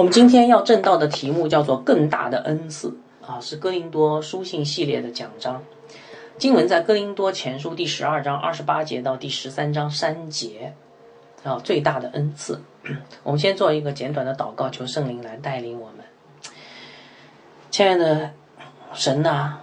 [0.00, 5.62] 我们今天要正道的题目叫做“更大的恩赐”啊，是哥林多书信系列的讲章。
[6.38, 10.72] 经文在哥林多前书第十二章二十八节到第十三章三节
[11.44, 12.62] 啊，最大的恩赐。
[13.22, 16.06] 我们先做一个简短的祷告，求圣灵来带领我们。
[17.70, 18.30] 亲爱的
[18.94, 19.56] 神呐，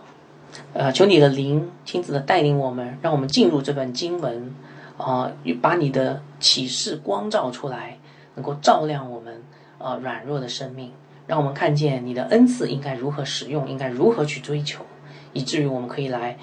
[0.73, 4.53] 呃，求你的灵亲自的带领我们，让我们进入这段经文
[4.97, 7.97] 啊，把你的启示光照出来，
[8.35, 9.41] 能够照亮我们。
[9.79, 10.91] 呃，软弱的生命，
[11.27, 14.85] 让我们看见你的恩赐应该如何使用，应该如何去追求，
[15.33, 16.37] 以至于我们可以来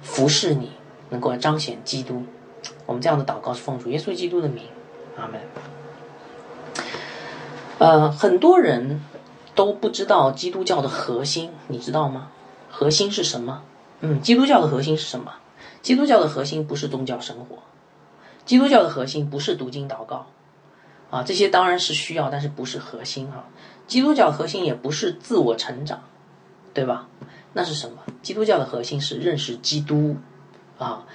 [0.00, 0.72] 服侍你，
[1.10, 2.24] 能够彰显基督。
[2.86, 4.64] 我们这样的祷告是奉主耶稣基督的名，
[5.16, 5.40] 阿门。
[7.78, 9.02] 呃，很多人
[9.54, 12.30] 都不知道基督教的核心，你知道吗？
[12.70, 13.62] 核心是什么？
[14.00, 15.34] 嗯，基督教的核心是什么？
[15.82, 17.58] 基督教的核心不是宗教生活，
[18.44, 20.26] 基督教的核心不是读经祷告。
[21.10, 23.48] 啊，这些当然是需要，但是不是核心啊。
[23.86, 26.02] 基督教核心也不是自我成长，
[26.74, 27.08] 对吧？
[27.54, 27.98] 那是什么？
[28.22, 30.16] 基督教的核心是认识基督
[30.76, 31.06] 啊，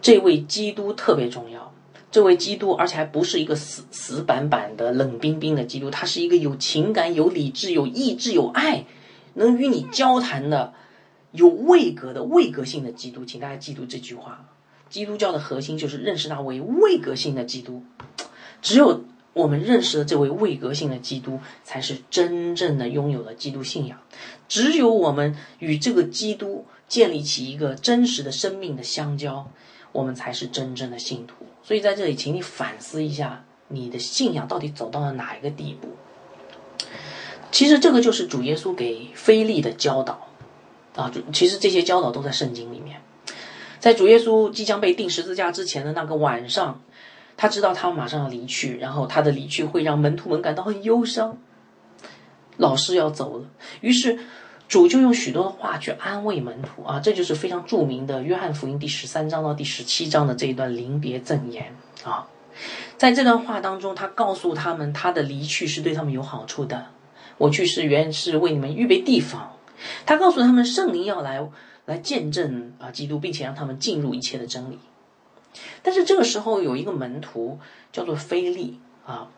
[0.00, 1.72] 这位基督特别重要。
[2.10, 8.86] 这位基督，而且还不是一个死死板板的、冷冰冰的基督，他是一个有情感、有理智、有意志、有爱，
[9.34, 10.72] 能与你交谈的、
[11.30, 13.24] 有位格的、位格性的基督。
[13.24, 14.46] 请大家记住这句话：
[14.88, 17.84] 基督教的核心就是认识那位位格性的基督。
[18.62, 23.98] 只有我们认识的这位位格性的基督，才是真正的拥有了基督信仰。
[24.48, 29.48] 只有我们与这个基督建立起一个真实的生命的相交，
[29.92, 31.46] 我们才是真正的信徒。
[31.62, 35.88] 所以在这里，请你反思一下，你的信仰到底走到了哪一个地步？
[37.52, 40.28] 其实这个就是主耶稣给菲利的教导
[40.96, 41.12] 啊。
[41.32, 43.00] 其实这些教导都在圣经里面，
[43.78, 46.82] 在主耶稣即将被钉十字架之前的那个晚上。
[47.40, 51.38] 他知道他马上要离去，然后他的离去会让门徒们感到很忧伤。
[52.58, 53.46] 老师要走了，
[53.80, 54.18] 于是
[54.68, 61.74] 主就用许多的话去安慰门徒啊，这就是非常著名的约翰福音第十三章到第十七章的这一段临别赠言
[62.04, 62.28] 啊。
[62.98, 66.88] 在这段话当中，他告诉他们，他的离去是对他们有好处的。
[67.38, 69.56] 我去是原是为你们预备地方。
[70.04, 71.40] 他告诉他们，圣灵要来
[71.86, 74.78] 来见证啊基督，并且让他们进入一切的真理。
[75.82, 77.58] 但是这个时候有一个门徒
[77.92, 79.28] 叫做菲利啊，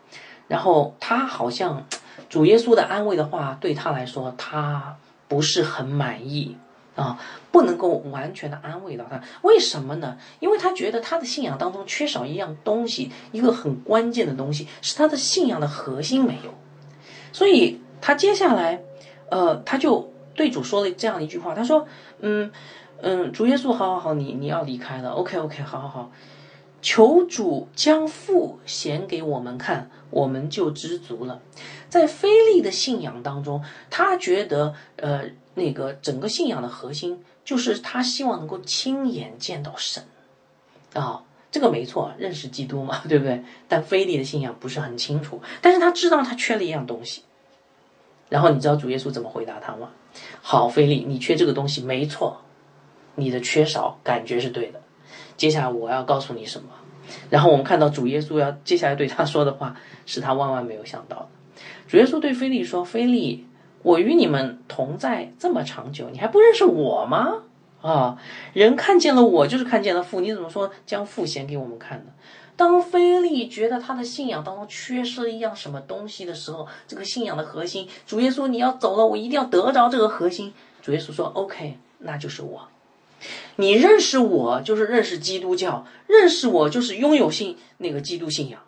[0.49, 1.87] 然后他好像
[2.29, 4.97] 主耶稣的安慰的话对他来说他
[5.29, 6.57] 不是很满意
[6.95, 7.19] 啊，
[7.51, 9.23] 不能够完全的安慰到他。
[9.43, 10.19] 为什么呢？
[10.41, 16.53] 因为他觉得他的信仰当中缺少一样东西，一个很关键的东西是他的信仰的核心没有。
[17.33, 18.83] 所以他接下来
[19.31, 21.87] 呃他就对主说了这样一句话，他说
[22.21, 22.53] 嗯。
[23.05, 26.13] 嗯，主耶稣，好好好，你你要离开了，OK OK，好好好，
[26.81, 31.41] 求主将父显给我们看，我们就知足了。
[31.89, 35.25] 在菲利的信仰当中，他觉得，呃，
[35.55, 40.05] 那个整个信仰的核心就是他希望能够亲眼见到神，
[40.95, 43.43] 啊，这个没错，认识基督嘛，对不对？
[43.67, 47.25] 但菲利的信仰不是很清楚，但是他知道他缺了一样东西。
[48.29, 49.91] 然后你知道主耶稣怎么回答他吗？
[50.41, 52.41] 好，菲利，你缺这个东西，没错。
[53.15, 54.81] 你的缺少感觉是对的，
[55.37, 56.69] 接下来我要告诉你什么？
[57.29, 61.29] 然后我们看到主耶稣要接下来对他说的话，是他万万没有想到的。
[61.89, 63.47] 主耶稣对菲利说：“菲利，
[63.83, 67.43] 我与你们同在这么长久，你还不认识我吗？
[67.83, 68.17] 啊，
[68.55, 70.21] 人看见了我，就是看见了父。
[70.21, 72.13] 你怎么说将父显给我们看呢？
[72.57, 80.55] 当菲利觉得他的信仰当中缺失了一样什么东西的时候，这个信仰的核心，主耶稣你要走了，我一定要得着这个核心。
[80.81, 82.69] 主耶稣说：OK，那就是我。”
[83.57, 88.61] 你认识我，就是认识基督教；认识我，就是拥有信那个基督信仰，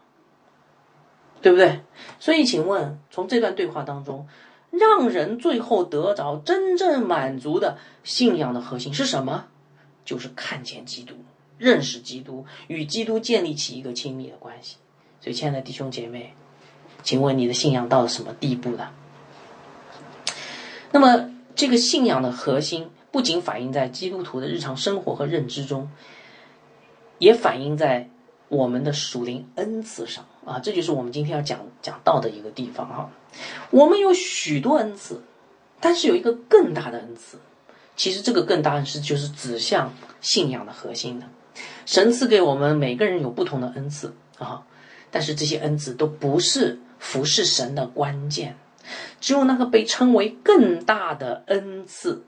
[1.43, 1.81] 对不对？
[2.21, 4.29] 所以，请问，从这段对话当中，
[4.71, 9.47] 让人最后得着真正满足的信仰的核心是什么？
[10.05, 11.15] 就是看见基督，
[11.59, 14.77] 认识基督，与基督建立起一个亲密的关系。
[15.21, 16.35] 所以，亲爱的弟兄姐妹，
[17.03, 18.91] 请问你的信仰到了什么地步呢？
[20.93, 22.91] 那么，这个信仰的核心。
[23.15, 25.89] 不仅反映在基督徒的日常生活和认知中，
[27.19, 28.11] 也反映在
[28.49, 30.59] 我们的属灵恩赐上啊！
[30.59, 33.13] 这就是我们今天要讲讲到的一个地方哈。
[33.71, 35.23] 我们有许多恩赐，
[35.79, 37.39] 但是有一个更大的恩赐。
[37.95, 41.27] 其实这个更大恩赐就是指向信仰的核心的。
[41.87, 44.65] 神赐给我们每个人有不同的恩赐啊，
[45.13, 48.57] 但是这些恩赐都不是服侍神的关键。
[49.21, 52.25] 只有那个被称为更大的恩赐。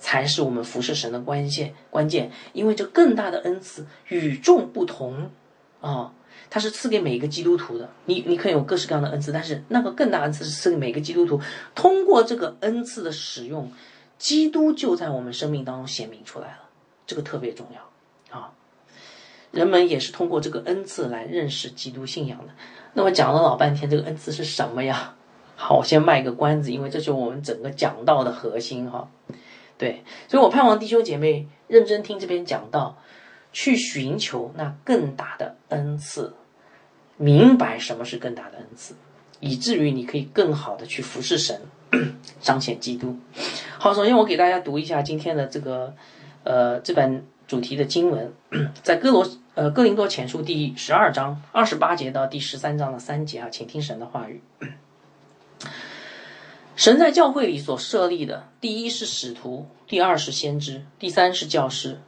[0.00, 5.30] 才是我们服侍神的关键关键，因为这更大的恩赐与众不同
[5.80, 6.12] 啊！
[6.48, 7.88] 它是赐给每一个基督徒的。
[8.06, 11.40] 你你可以有各式各样的恩赐，但是那个更大的恩赐是赐给每个基督徒。
[11.76, 13.70] 通过这个恩赐的使用，
[14.18, 16.68] 基督就在我们生命当中显明出来了，
[17.06, 18.52] 这个特别重要啊。
[19.52, 22.52] 人们也是通过这个恩赐来认识基督信仰的。
[22.94, 25.14] 那么讲了老半天，这个恩赐是什么呀？
[25.54, 29.08] 好，我先卖个关子，因为这是我们整个讲道的核心哈。
[29.80, 32.98] 对，所以我盼望弟兄姐妹认真听这边讲到，
[33.50, 36.34] 去寻求那更大的恩赐，
[37.16, 38.94] 明白什么是更大的恩赐，
[39.40, 41.58] 以至于你可以更好的去服侍神，
[42.42, 43.16] 彰显基督。
[43.78, 45.94] 好，首先我给大家读一下今天的这个
[46.44, 48.30] 呃这本主题的经文，
[48.82, 54.42] 在哥罗呃哥林多前书第十二章二十八节到第十三章的三节啊，请听神的话语。
[56.80, 62.00] 神在教会里所设立的，第一是使徒，第二是先知，第三是教师，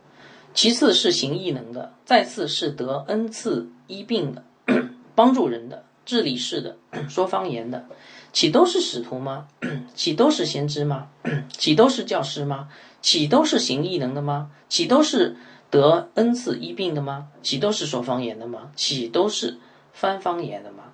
[0.55, 4.43] 其次是行异能的，再次是得恩赐医病的，
[5.15, 6.79] 帮助人的，治理事的，
[7.11, 7.85] 说方言的，
[8.33, 9.47] 岂都是使徒吗？
[9.95, 11.09] 岂都是先知吗？
[11.51, 12.71] 岂都是教师吗？
[13.03, 14.53] 岂都是行异能的吗？
[14.71, 15.37] 岂都是
[15.69, 17.29] 得恩赐医病的吗？
[17.43, 18.71] 岂都是说方言的吗？
[18.75, 19.59] 岂都是
[19.93, 20.85] 翻方言的吗？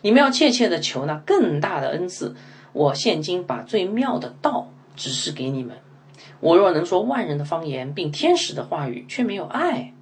[0.00, 2.34] 你们要切切的求那更大的恩赐。
[2.72, 5.76] 我现今把最妙的道指示给你们。
[6.40, 9.92] 我若能说万人的方言，并天使的话语，却没有爱，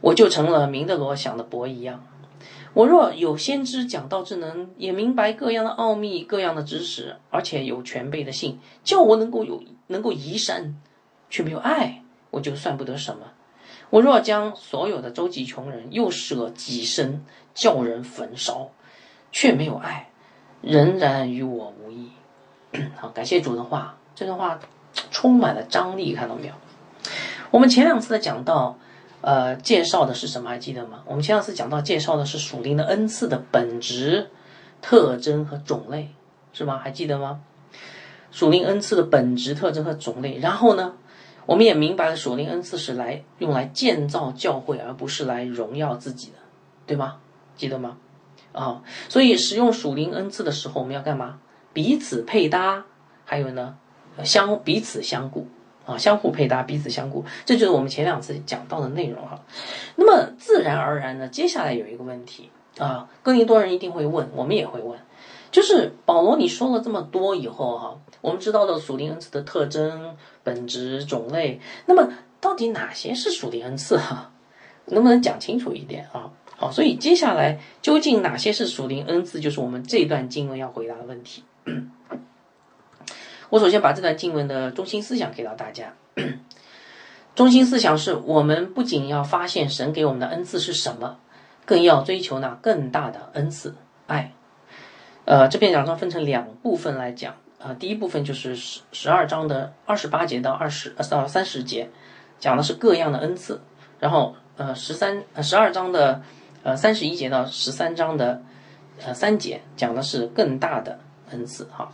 [0.00, 2.04] 我就成了明德罗想的伯一样。
[2.74, 10.74] 我若有先知讲道之能，也明白各样的奥秘、各样的知识，而且有全备的信，叫我能够有能够移山，
[11.28, 13.26] 却没有爱，我就算不得什么。
[13.90, 17.22] 我若将所有的周济穷人，又舍己身
[17.52, 18.70] 叫人焚烧，
[19.30, 20.08] 却没有爱。
[20.62, 22.10] 仍然与我无异。
[22.96, 24.58] 好，感谢主的话，这段话
[25.10, 26.54] 充满了张力，看到没有？
[27.50, 28.78] 我们前两次的讲到，
[29.20, 30.48] 呃，介绍的是什么？
[30.48, 31.02] 还记得吗？
[31.04, 34.30] 我们前两次讲到介绍的是属灵的恩赐的本质、
[34.80, 36.14] 特征和种类，
[36.52, 36.78] 是吗？
[36.78, 37.40] 还记得吗？
[38.30, 40.38] 属灵恩赐的本质、特征和种类。
[40.38, 40.94] 然后呢，
[41.44, 46.38] 我们也明白了属灵恩赐是来用来建造教会，而不是来荣耀自己的，
[46.86, 47.18] 对吗？
[47.56, 47.98] 记得吗？
[48.52, 51.38] 啊，所以使用属灵恩赐的时候，我们要干嘛？
[51.72, 52.84] 彼此配搭，
[53.24, 53.76] 还有呢，
[54.24, 55.46] 相彼此相顾
[55.86, 59.40] 啊，相互配搭，彼此相顾，这就是我们前两次讲到的内容哈。
[59.96, 64.98] 那么自然而然呢，接下来有一个问题啊，更多人一定会问，我们也会问，
[65.50, 74.30] 就是保罗你说了这么多以后哈，我们知道了属灵恩赐的特征、本质、种类，那么到底哪些是属灵恩赐哈？
[74.86, 76.30] 能不能讲清楚一点啊？
[76.62, 81.42] 好，所以接下来究竟哪些是属灵恩赐，就是我们这段经文要回答的问题。
[83.50, 85.92] 我首先把这段经文的中心思想给到大家。
[87.34, 91.18] 中心思想是我们不仅要发现神给我们的恩赐是什么，
[91.66, 93.74] 更要追求那更大的恩赐——
[94.06, 94.32] 爱。
[95.24, 97.34] 呃，这篇讲章分成两部分来讲。
[97.58, 101.90] 啊，第一部分就是十十二章的二十八节到二十呃到三十节，
[102.38, 103.60] 讲的是各样的恩赐。
[103.98, 106.22] 然后呃十三呃十二章的。
[106.62, 108.42] 呃，三十一节到十三章的
[109.04, 111.00] 呃三节讲的是更大的
[111.30, 111.92] 恩赐哈。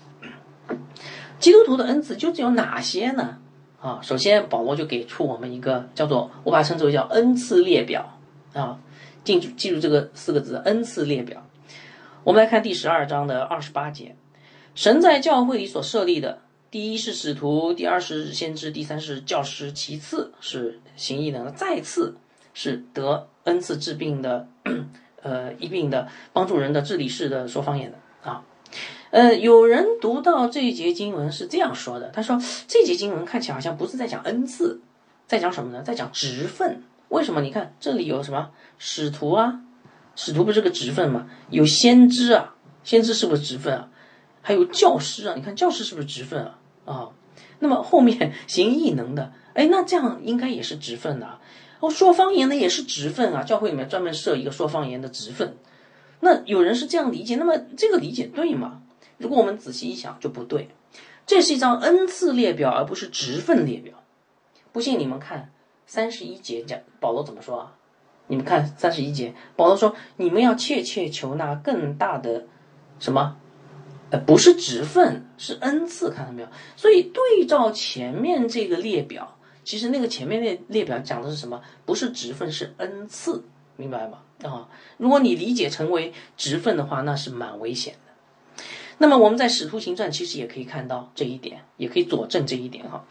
[1.38, 3.38] 基督徒的恩赐究竟有哪些呢？
[3.80, 8.18] 啊，首先保罗就给出我们一个叫做我把它称之为叫恩赐列表
[8.52, 8.80] 啊，
[9.22, 11.46] 记住记住这个四个字恩赐列表。
[12.25, 14.16] 我们来看第十二章的二十八节，
[14.75, 22.16] 神在教会里所设立的，第一是使徒，第二是先知，第三是教师，其次是行异能，再次
[22.52, 24.47] 是得恩赐治病的。
[25.21, 28.45] 呃，医病的、帮助人的、治理事的、说方言的啊。
[29.11, 34.81] 呃，有人读到这一节经文是这样说的，他说这节经文看起来好像不是在讲恩赐，
[35.26, 35.83] 在讲什么呢？
[35.83, 36.85] 在讲职分。
[37.09, 37.40] 为什么？
[37.40, 39.61] 你看这里有什么使徒啊？
[40.14, 41.28] 使徒不是个职分吗？
[41.50, 43.88] 有先知啊，先知是不是职分啊？
[44.40, 46.59] 还有教师啊，你看教师是不是职分啊？
[46.85, 47.09] 啊，
[47.59, 51.26] 那么后面行异能的，哎，那这样应该也是职分的。
[51.26, 51.40] 啊
[51.80, 55.56] 哦，说方言的也是职分啊，教会里面专门设一个说方言的职分。
[56.20, 58.82] 那有人是这样理解，那么这个理解对吗？
[59.18, 60.68] 如果我们仔细一想，就不对。
[61.26, 63.94] 这是一张恩赐列表，而不是职分列表。
[64.73, 65.52] 不信你们看
[65.87, 67.75] 三十一节讲保罗怎么说啊？
[68.26, 72.47] 你们看三十一节，保罗说：“你们要切切求那更大的
[72.99, 73.37] 什么？
[74.11, 76.49] 呃，不是职分，是恩赐，看到没有？
[76.76, 79.37] 所以对照前面这个列表。”
[79.68, 81.60] 其实那个前面列列表讲的是什么？
[81.84, 83.44] 不是职分，是恩赐，
[83.76, 84.20] 明白吗？
[84.42, 88.64] 啊，如果你理解成为职分的话，那是蛮危险的。
[88.96, 93.04] 那么我们在使徒行传其实也可以看到这一点，也可以佐证这一点哈。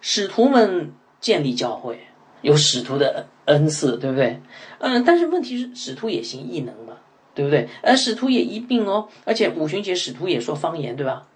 [0.00, 0.90] 使徒们
[1.20, 2.00] 建立教会，
[2.40, 4.42] 有使徒的恩赐，对不对？
[4.80, 6.96] 嗯，但是问题是使徒也行异能嘛，
[7.32, 7.68] 对不对？
[7.80, 11.28] 而使徒也一并哦，而且五旬节使徒也说方言，对吧？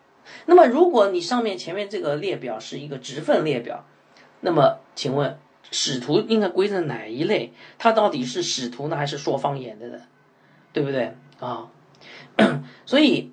[0.46, 3.86] 那么如果你上面前面这个列表是一个职分列表，
[4.46, 5.40] 那么请问
[5.72, 7.52] 使徒应该归在哪一类？
[7.78, 9.98] 他到底是使徒呢，还是说方言的呢？
[10.72, 11.68] 对不对啊？
[12.86, 13.32] 所以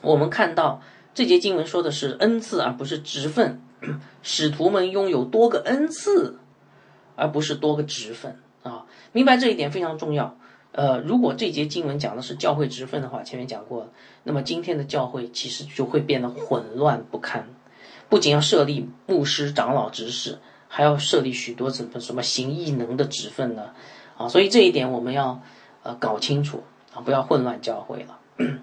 [0.00, 0.80] 我们看到
[1.12, 3.60] 这节经文说的是恩赐，而不是职分。
[4.22, 6.38] 使徒们拥有多个恩赐，
[7.14, 8.86] 而不是多个职分啊！
[9.12, 10.38] 明白这一点非常重要。
[10.72, 13.92] 呃，如果这节经文讲的是教会职分的话，前面讲过，
[14.24, 17.46] 那么今天的教会其实就会变得混乱不堪。
[18.08, 23.70] 不仅要设立牧师、长老、执事，还要设立许多什么什么行异能的职分呢？
[24.16, 25.42] 啊，所以这一点我们要
[25.82, 26.62] 呃搞清楚
[26.94, 28.18] 啊，不要混乱教会了。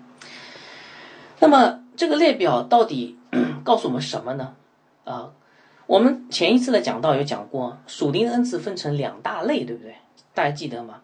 [1.40, 3.18] 那么这个列表到底
[3.64, 4.54] 告诉我们什么呢？
[5.04, 5.32] 啊，
[5.88, 9.96] 我们前一次的讲到有讲过，属灵的恩赐分成两大类，对不对？
[10.34, 11.02] 大家记得吗？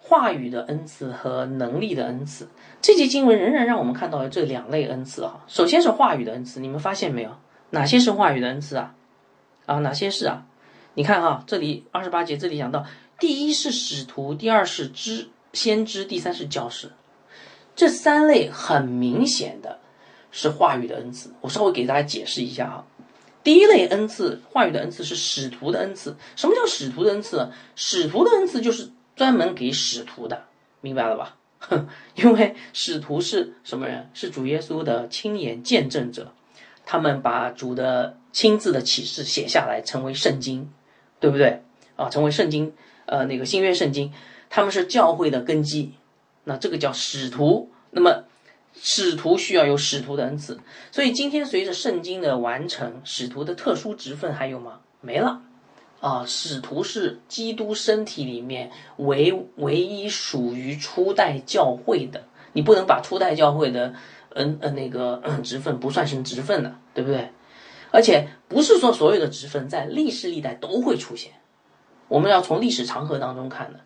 [0.00, 2.48] 话语的恩赐和能力的恩赐。
[2.82, 5.44] 这节经文仍然让我们看到了这两类恩赐哈。
[5.46, 7.30] 首先是话语的恩赐，你们发现没有？
[7.70, 8.94] 哪些是话语的恩赐啊？
[9.66, 10.46] 啊，哪些是啊？
[10.94, 12.84] 你看哈，这里二十八节这里讲到，
[13.18, 16.90] 第一是使徒，第二是知先知，第三是教师。
[17.76, 19.78] 这三类很明显的
[20.30, 21.32] 是话语的恩赐。
[21.40, 22.84] 我稍微给大家解释一下哈。
[23.42, 26.16] 第一类恩赐，话语的恩赐是使徒的恩赐。
[26.36, 27.48] 什么叫使徒的恩赐？
[27.76, 30.44] 使徒的恩赐就是专门给使徒的，
[30.80, 31.36] 明白了吧？
[32.16, 34.10] 因为使徒是什么人？
[34.12, 36.32] 是主耶稣的亲眼见证者，
[36.90, 40.68] 他们把主的亲自的启示写下来，成为圣经，
[41.20, 41.62] 对不对？
[41.94, 42.72] 啊，成为圣经，
[43.06, 44.12] 呃，那个新约圣经，
[44.48, 45.92] 他们是教会的根基。
[46.42, 47.70] 那这个叫使徒。
[47.92, 48.24] 那么。
[48.82, 50.60] 使徒需要有使徒的恩赐，
[50.92, 54.78] 所以今天随着圣经的完成，使徒的特殊职分还有吗？
[55.00, 55.42] 没了，
[56.00, 63.94] 啊，使徒是基督身体里面唯唯一属于初代教会的，你不能把初代教会的
[64.34, 67.30] 嗯呃那个职分不算是职分的，对不对？
[67.90, 71.32] 而且不是说所有的职分在历史历代都会出现，
[72.08, 73.80] 我们要从历史长河当中看的，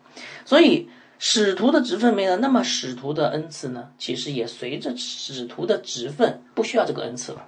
[0.45, 0.89] 所以。
[1.17, 3.89] 使徒的职分没了，那么使徒的恩赐呢？
[3.97, 7.47] 其实也随着使徒的职分不需要这个恩赐了。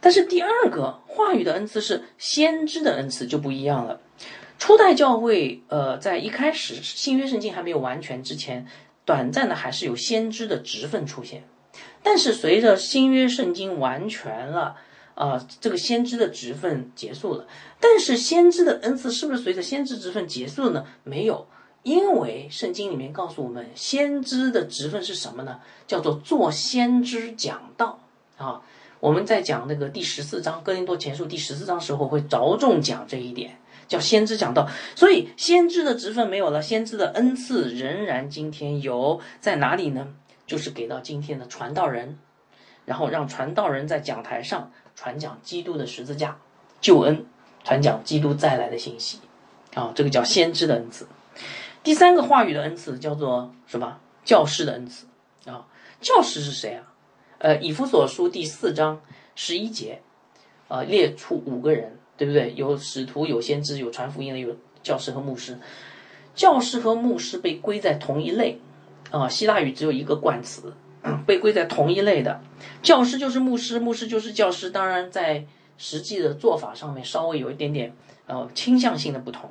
[0.00, 4.00] 但是第二个话语的恩赐是先知的恩赐就不一样了。
[4.58, 8.66] 初代教会，呃，在一开始新约圣经还没有完全之前，
[9.04, 11.44] 短暂的还是有先知的职分出现。
[12.04, 14.76] 但是随着新约圣经完全了，
[15.16, 17.48] 啊，这个先知的职分结束了。
[17.80, 20.84] 但是先知的恩赐是不是随着先知职分结束呢？
[21.02, 21.48] 没有。
[21.82, 25.60] 因为圣经里面告诉我们，先知的职分是什么呢？
[25.86, 28.00] 叫做做先知讲道
[28.38, 28.62] 啊。
[29.00, 34.66] 我们在讲那个第十四章《哥林多前书》第十四章时候，会着重讲这一点，叫先知讲道。
[34.96, 40.08] 所以先知的职分没有了，先知的恩赐仍然今天有在哪里呢？
[40.46, 42.18] 就是给到今天的传道人，
[42.84, 46.38] 然后让传道人在讲台上传讲基督的十字架
[46.80, 47.26] 救恩，
[47.62, 49.20] 传讲基督再来的信息
[49.74, 49.92] 啊。
[49.94, 51.06] 这个叫先知的恩赐。
[51.82, 53.98] 第三个话语的恩赐叫做什么？
[54.24, 55.06] 教师的恩赐
[55.44, 55.66] 啊！
[56.00, 56.94] 教师是谁啊？
[57.36, 59.02] 呃，以弗所书第四章
[59.34, 60.00] 十一节，
[60.66, 62.54] 啊，列出五个人，对不对？
[62.54, 65.58] 有使徒，有先知，有传福音的，有教师和牧师。
[66.34, 68.58] 教师和牧师被归在同一类
[69.20, 69.28] 啊。
[69.28, 70.74] 希腊语只有一个冠词，
[71.26, 72.40] 被归在同一类的。
[72.82, 74.70] 教师就是牧师，牧师就是教师。
[74.70, 77.94] 当然，在实际的做法上面稍微有一点点
[78.26, 79.50] 呃倾向性的不同。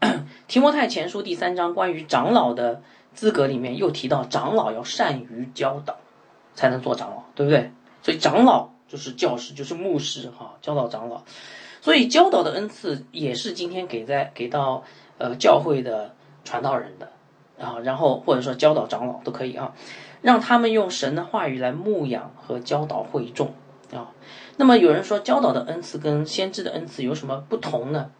[0.46, 5.96] 提摩太前书第三章关于长老的资格里面又提到，长老要善于教导，
[6.54, 7.70] 才能做长老，对不对？
[8.02, 11.22] 所以长老就是教师，就是牧师，哈，教导长老。
[11.80, 14.84] 所以教导的恩赐也是今天给在给到
[15.18, 16.14] 呃教会的
[16.44, 17.10] 传道人的
[17.60, 19.74] 啊，然后或者说教导长老都可以啊，
[20.22, 23.52] 让他们用神的话语来牧养和教导会众
[23.92, 24.12] 啊。
[24.56, 28.10] 那么有人说，教导的恩赐跟先知的恩赐有什么不同呢？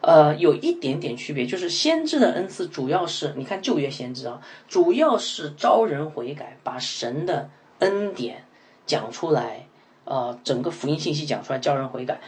[0.00, 7.48] 呃，有一点点区别，就是先知的恩赐主要是，你看旧约先知啊，主要是招人悔改，把神的
[7.78, 8.44] 恩典
[8.84, 9.66] 讲出来，
[10.04, 12.20] 呃，整个福音信息讲出来，教人悔改。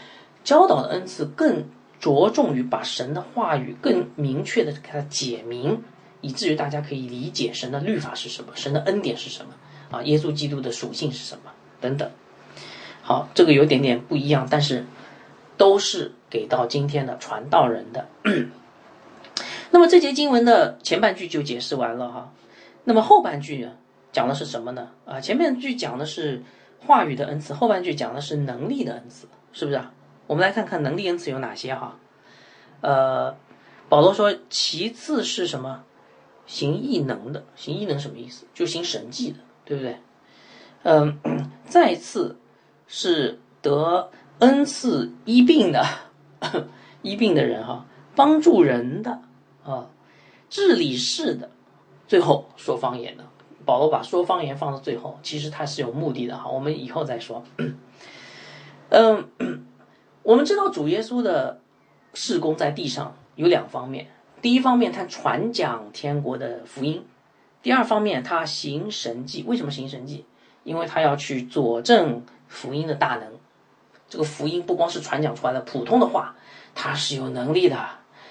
[0.45, 1.65] 教导的恩赐更
[1.99, 5.83] 着重于把神的话语更明确的给他解明，
[6.25, 9.53] 以至于大家可以理解神的律法是什么，神的恩典是什么，
[9.91, 12.11] 啊，耶稣基督的属性是什么等等。
[13.03, 14.85] 好，这个有点点不一样，但是
[15.57, 16.13] 都是。
[16.31, 18.09] 给到今天的传道人的，
[19.71, 22.33] 那么这节经文的前半句就解释完了哈，
[22.83, 23.71] 那么后半句呢，
[24.11, 24.89] 讲的是什么呢？
[25.07, 26.43] 啊，前面句讲的是
[26.81, 29.93] 话语的恩赐，后半句讲的是能力的恩赐，是不是啊？
[30.27, 31.99] 我们来看看能力恩赐有哪些哈。
[32.81, 33.37] 呃，
[33.89, 35.85] 保罗说，其次是什么？
[36.47, 38.47] 行异能的，行异能什么意思？
[38.55, 39.97] 就行神迹的，对不对？
[40.83, 41.19] 嗯，
[41.65, 42.37] 再次
[42.87, 44.11] 是得
[44.41, 45.85] 恩赐医病的，
[47.03, 49.23] 医病的人哈，帮助人的
[49.65, 49.89] 啊，
[50.51, 51.51] 治理事的，
[52.07, 53.25] 最后说方言的。
[53.65, 57.43] 保罗把说方言放到最后，其实他是有目的的哈，我们以后再说。
[58.91, 59.27] 嗯，
[60.23, 61.63] 我们知道主耶稣的
[62.13, 64.09] 事工在地上有两方面。
[64.45, 67.01] 第一方面，他传讲天国的福音；
[67.63, 69.43] 第二方面，他行神迹。
[69.47, 70.27] 为什么行神迹？
[70.65, 73.33] 因为他要去佐证福音的大能。
[74.07, 76.37] 这个福音不光是传讲出来的普通的话，
[76.75, 77.89] 它是有能力的。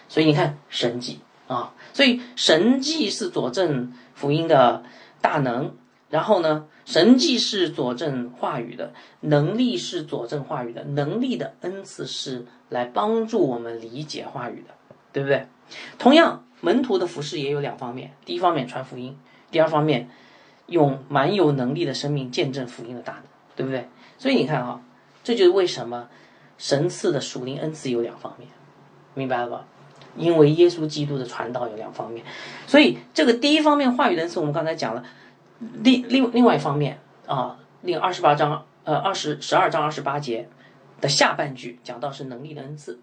[0.08, 4.84] 所以你看神迹啊，所以神迹是佐证福音的
[5.20, 5.76] 大能。
[6.12, 14.76] 然后呢，神迹是佐证话语的能力，是佐证话语的能力的恩赐是来帮助我们理解话语的，
[15.14, 15.46] 对不对？
[15.98, 19.18] 同样，门徒的服饰也有两方面：第一方面传福音，
[19.52, 20.10] 第二方面
[20.66, 23.24] 用蛮有能力的生命见证福音的大能，
[23.56, 23.88] 对不对？
[24.18, 24.82] 所以你看啊，
[25.24, 26.10] 这就是为什么
[26.58, 28.50] 神赐的属灵恩赐有两方面，
[29.14, 29.66] 明白了吧？
[30.16, 32.24] 因为耶稣基督的传道有两方面，
[32.68, 35.04] 所以这个第一方面话语的恩赐，我们刚才讲了；
[35.82, 40.48] 另另另外一方面啊，另二十八章呃二十十二章二十八节
[41.02, 43.00] 的下半句讲到是能力的恩赐。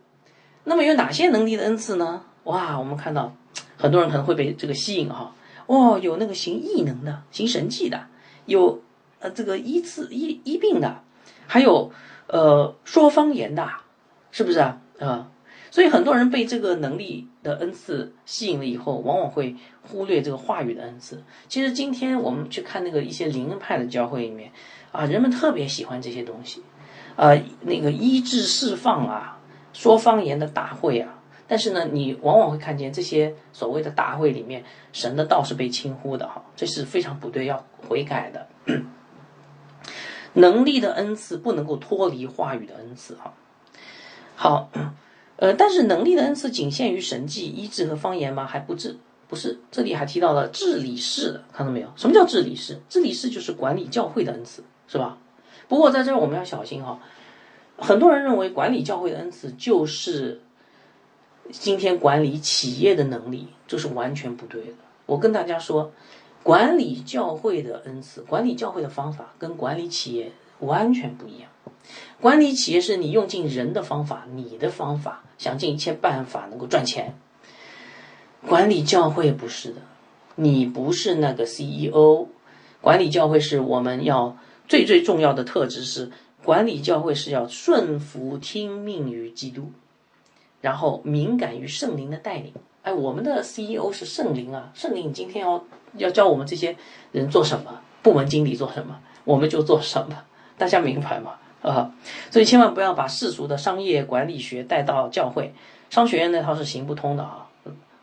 [0.64, 2.22] 那么有哪些能力的恩赐呢？
[2.44, 3.34] 哇，我们看到
[3.76, 5.34] 很多人可能会被这个吸引哈。
[5.66, 8.06] 哦，有那个行异能的，行神迹的，
[8.46, 8.82] 有
[9.20, 11.02] 呃这个医治医医病的，
[11.46, 11.92] 还有
[12.26, 13.68] 呃说方言的，
[14.32, 14.80] 是不是啊？
[14.98, 15.30] 啊，
[15.70, 21.22] 所以很多人被这个能力的恩赐吸引了以后，往往会忽略这个话语的恩赐。
[21.48, 24.52] 其实今天我们去看那个一些灵恩派的教会里面
[24.92, 26.62] 啊，人们特别喜欢这些东西，
[27.16, 29.38] 呃，那个医治释放啊，
[29.72, 31.16] 说方言的大会啊。
[31.46, 38.46] 但是呢，你往往会看见这些所谓的大会里面，神的道是被轻忽的哈，这是非常不对，要悔改的。
[40.34, 43.34] 能力的恩赐不能够脱离话语的恩赐哈。
[44.36, 44.70] 好，
[45.36, 48.46] 呃，但是能力的恩赐仅限于神迹、医治和方言吗？
[48.46, 49.58] 还不治，不是。
[49.72, 51.88] 这里还提到了治理事，看到没有？
[51.96, 52.80] 什么叫治理事？
[52.88, 55.18] 治理事就是管理教会的恩赐，是吧？
[55.66, 57.00] 不过在这儿我们要小心哈，
[57.80, 60.40] 很多人认为管理教会的恩赐就是。
[61.52, 64.74] 今天管理企业的能力，这是完全不对的。
[65.06, 65.90] 我跟大家说，
[66.44, 71.50] 管理教会的恩赐，管理教会的方法跟管理企业完全不一样。
[72.20, 77.18] 管理企业是你用尽人的方法，你的方法，想尽一切办法能够赚钱。
[78.46, 79.80] 管理教会不是的，
[80.36, 82.28] 你不是那个 CEO。
[82.80, 84.36] 管理教会是我们要
[84.68, 86.12] 最最重要的特质是，
[86.44, 89.70] 管理教会是要顺服听命于基督。
[90.60, 95.64] 然后敏感于圣灵的带领，哎，我们的 CEO 是圣灵啊，圣灵今天要
[95.96, 96.76] 要教我们这些
[97.12, 100.22] 人做什么，部门经理做什么，我们就做什么，
[100.58, 101.36] 大家明白吗？
[101.62, 101.94] 啊，
[102.30, 105.54] 所以千万不要把世俗的商业管理学带到教会，
[105.88, 107.48] 商学院那套是行不通的啊！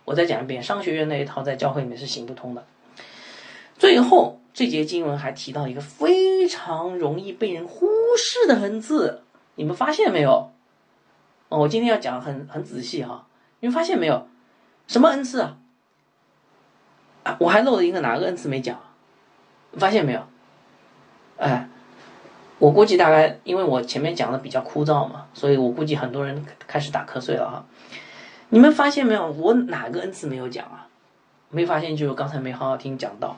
[0.04, 2.64] 我再讲一遍，商学院那一套在教会里面是行不通的。
[3.78, 7.86] 最后这节经文还提到一个非常容易被人忽
[8.18, 9.22] 视的恩字，
[9.54, 10.52] 你们发现没有？
[11.50, 13.28] 哦，我今天要讲很很仔细哈，
[13.60, 14.28] 你们发现没有？
[14.88, 15.58] 什么恩赐啊？
[17.22, 18.80] 啊，我还漏了一个哪个恩赐没讲？
[19.74, 20.24] 发现没有？
[21.38, 21.70] 哎，
[22.58, 27.64] 我估计大概因为我前面讲的比较枯燥嘛，所以我估计很多人开始打瞌睡了哈。
[28.50, 29.32] 你们发现没有？
[29.34, 30.88] 我哪个恩赐没有讲啊？
[31.52, 33.38] 没发现就是刚才没好好听讲到，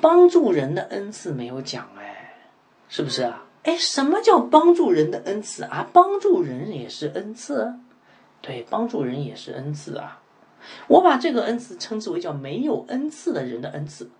[0.00, 2.34] 帮助人的恩赐没有讲哎，
[2.88, 3.44] 是不是啊？
[3.62, 5.86] 哎，什么叫帮助人的恩赐啊？
[5.92, 7.74] 帮助人也是恩赐，
[8.40, 10.22] 对，帮助人也是恩赐啊。
[10.88, 14.10] 我把这个恩赐称之为叫没有恩赐的人的恩赐。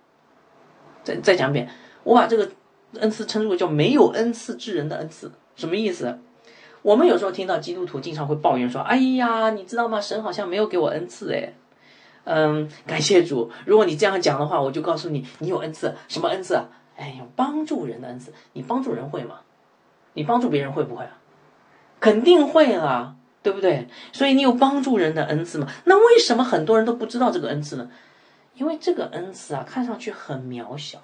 [1.03, 1.67] 再再讲一遍，
[2.03, 2.51] 我把这个
[2.99, 6.19] 恩赐称之为叫没有恩赐之人的恩赐，什么意思？
[6.83, 10.01] 我们有时候听到基督徒经常会抱怨说：“哎呀，你知道吗？
[10.01, 11.53] 神好像没有给我恩赐。”哎，
[12.23, 13.51] 嗯，感谢主。
[13.65, 16.61] 如果你这样讲的话，我就告诉你，你有恩赐，什么恩赐？
[16.97, 19.39] 哎，有帮助人的恩赐，你帮助人会吗？
[20.13, 21.17] 你帮助别人会不会啊？
[21.99, 23.87] 肯定会啦，对不对？
[24.11, 25.67] 所以你有帮助人的恩赐吗？
[25.85, 27.89] 那为什么很多人都不知道这个恩赐呢？
[28.55, 30.99] 因为这个恩赐啊，看上去很渺小，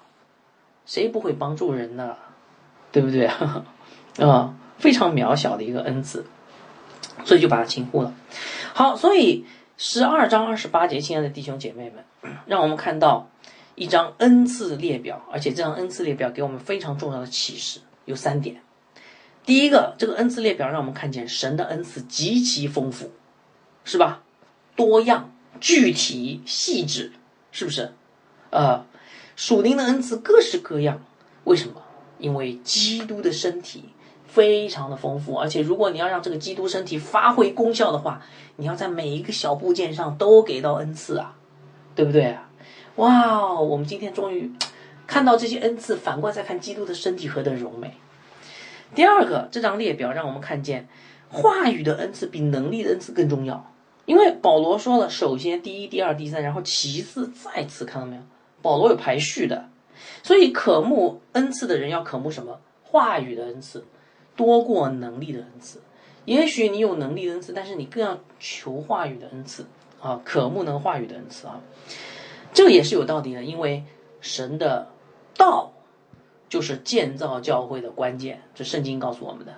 [0.84, 2.16] 谁不会帮助人呢？
[2.92, 3.26] 对不对
[4.20, 4.54] 啊？
[4.76, 6.24] 非常渺小的一个恩赐，
[7.24, 8.14] 所以就把它轻忽了。
[8.72, 9.44] 好，所以
[9.80, 12.04] 十二章二十八节，亲爱的弟兄姐妹们，
[12.46, 13.30] 让我们看到。
[13.76, 18.60] 一张恩赐列表，而且这张恩赐列表给我们非常重要的启示有三点。
[19.46, 23.12] 第一个，这个恩赐列表让我们看见神的恩赐极其丰富，
[23.84, 24.24] 是吧？
[24.74, 27.12] 多样、具体、细致，
[27.52, 27.92] 是不是？
[28.50, 28.84] 呃，
[29.36, 31.00] 属灵的恩赐各式各样，
[31.44, 31.80] 为什么？
[32.18, 33.84] 因为基督的身体
[34.28, 38.22] 非常的丰富，而且如果你要让这个基督身体发挥功效的话，
[38.56, 41.34] 你要在每一个小部件上都给到恩赐啊，
[41.96, 42.48] 对不对啊？
[42.96, 44.52] 哇，我们今天终于
[45.06, 47.94] 看到这些恩赐，反过来再看基督的身体何等荣美。
[48.94, 50.88] 第二个，这张列表让我们看见
[51.30, 53.72] 话语的恩赐比能力的恩赐更重要，
[54.04, 58.22] 因为保罗说了，首先第一、第二、第三，然后其次再次，看到没有？
[58.60, 59.68] 保罗有排序的，
[60.22, 62.60] 所以渴慕恩赐的人要渴慕什么？
[62.82, 63.84] 话语的恩赐
[64.38, 65.82] 多过能力的恩赐。
[66.24, 69.66] 也许你有能力的恩赐，但是你更要求话语的恩赐
[70.00, 71.60] 啊，渴慕能话语的恩赐啊。
[72.52, 73.84] 这个也是有道理的，因为
[74.20, 74.88] 神的
[75.36, 75.72] 道
[76.48, 79.54] 就是建造教会的关键，这圣经告诉我们的，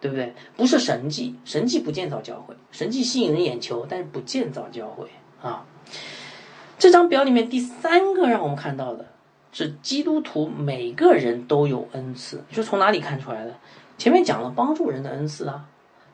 [0.00, 0.32] 对不对？
[0.56, 5.08] 不是神迹，神迹不建造教会，神迹吸引人眼球，但是不建造教会
[5.42, 5.66] 啊。
[6.78, 9.06] 这张表里面第三个让我们看到的
[9.52, 13.56] 是基督徒每个人都有恩赐，你说从哪里看出来的？
[14.02, 15.64] 前面讲了帮助人的恩赐啊，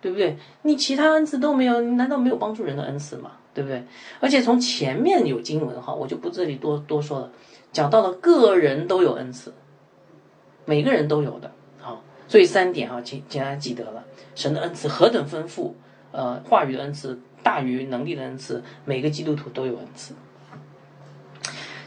[0.02, 0.36] 对不对？
[0.60, 3.30] 你其他恩赐都没有，难道没有帮助人的恩赐吗？
[3.54, 3.82] 对不对？
[4.20, 7.32] 而且从前面有经文哈，我就不这里多多说了，
[7.72, 9.54] 讲到了个人都有恩赐，
[10.66, 11.50] 每个人都有的
[11.82, 11.96] 啊，
[12.28, 15.74] 所以三点啊，请请大家记得了，神的恩赐何等丰富，
[16.12, 20.12] 呃，话语的恩赐大于能力的恩赐，每个基督徒都有恩赐。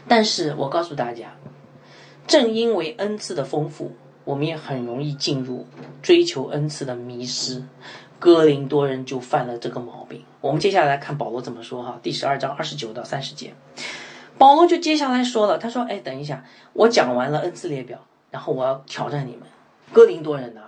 [0.08, 1.36] 但是我告诉大家，
[2.26, 3.92] 正因为恩赐的丰富，
[4.24, 5.66] 我们也很容易进入
[6.02, 7.62] 追求恩赐的迷失。
[8.18, 10.24] 哥林多人就犯了这个毛病。
[10.40, 13.52] 我们接下来看保罗怎么说哈，第十二章二十九到三十节，
[14.38, 17.98] 保罗就接下来说了，他说：“哎，等一下，我讲完了恩赐列表，
[18.30, 19.42] 然后我要挑战你们，
[19.92, 20.60] 哥林多人呐，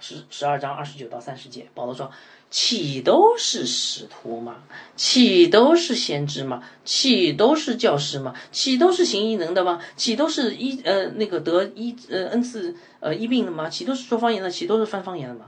[0.00, 2.10] 十十二章二十九到三十节，保罗说。”
[2.50, 4.56] 岂都是使徒吗？
[4.96, 6.62] 岂都是先知吗？
[6.84, 8.34] 岂都是教师吗？
[8.50, 9.80] 岂都是行异能的吗？
[9.96, 13.68] 岂都是医呃那个得医呃恩赐呃医病的吗？
[13.68, 14.50] 岂都是说方言的？
[14.50, 15.46] 岂都是翻方言的吗？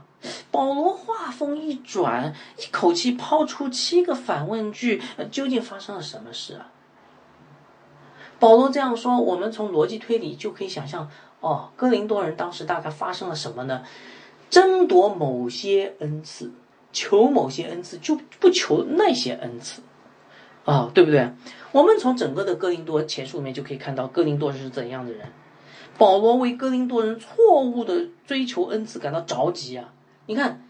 [0.51, 6.69] 保罗话锋一转，一口气抛出七个反问句，呃究竟发生了什么事啊？
[8.37, 11.09] 保罗这样说，我们从逻辑推理就可以想象，
[11.39, 13.81] 哦，哥林多人当时大概发生了什么呢？
[14.51, 16.51] 争夺某些恩赐。
[16.91, 19.81] 求某些恩赐，就不求那些恩赐，
[20.65, 21.31] 啊，对不对？
[21.71, 25.27] 我们从整个的哥林多前书里面就可以看到，哥林多人是怎样的人。
[25.97, 29.93] 保罗为哥林多人错误的追求恩赐感到着急啊！
[30.25, 30.65] 你看，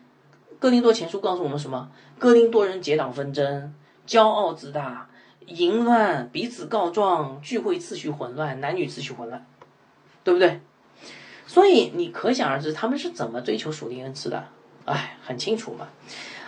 [0.60, 1.90] 哥林多前书告诉我们什么？
[2.20, 3.74] 哥林多人结党纷争，
[4.06, 5.10] 骄傲自大，
[5.46, 9.46] 淫乱，彼此告状，聚会次序混乱，男女次序混乱，
[10.24, 10.60] 对不对？
[11.48, 14.48] 所以你可想而知，他们是怎么追求属灵恩赐的。
[14.92, 15.88] 哎，很清楚嘛，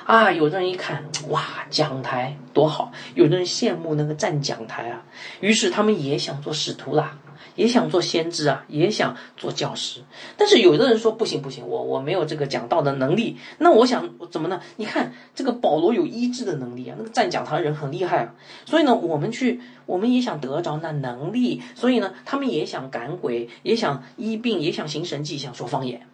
[0.06, 5.04] 啊，有的人一看，哇，讲台多好，有的人羡慕那个站讲台啊，
[5.40, 7.18] 于是他们也想做使徒啦，
[7.56, 10.02] 也想做先知啊，也想做教师。
[10.38, 13.38] 但是有的人说不行不行，我我没有这个讲道的能力。
[13.60, 14.60] 那我想怎么呢？
[14.76, 18.34] 你看这个保罗有医治的能力啊，那个站讲台人很厉害啊。
[18.66, 21.62] 所以呢，我们去，我们也想得着那能力。
[21.76, 26.08] 所以呢，他们也想赶鬼，也想医病，也想行神迹，想说方言，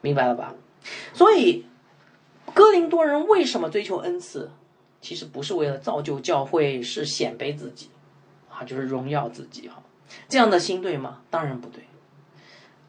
[0.00, 0.54] 明白了吧？
[1.12, 1.66] 所以，
[2.52, 4.50] 哥林多人为什么追求恩赐？
[5.00, 7.90] 其实不是为了造就教会，是显摆自己，
[8.50, 9.82] 啊，就是荣耀自己哈。
[10.28, 11.20] 这样的心对吗？
[11.30, 11.84] 当然不对。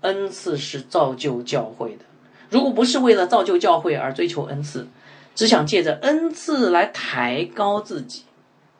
[0.01, 2.05] 恩赐是造就教会的。
[2.49, 4.87] 如果不是为了造就教会而追求恩赐，
[5.33, 8.23] 只想借着恩赐来抬高自己，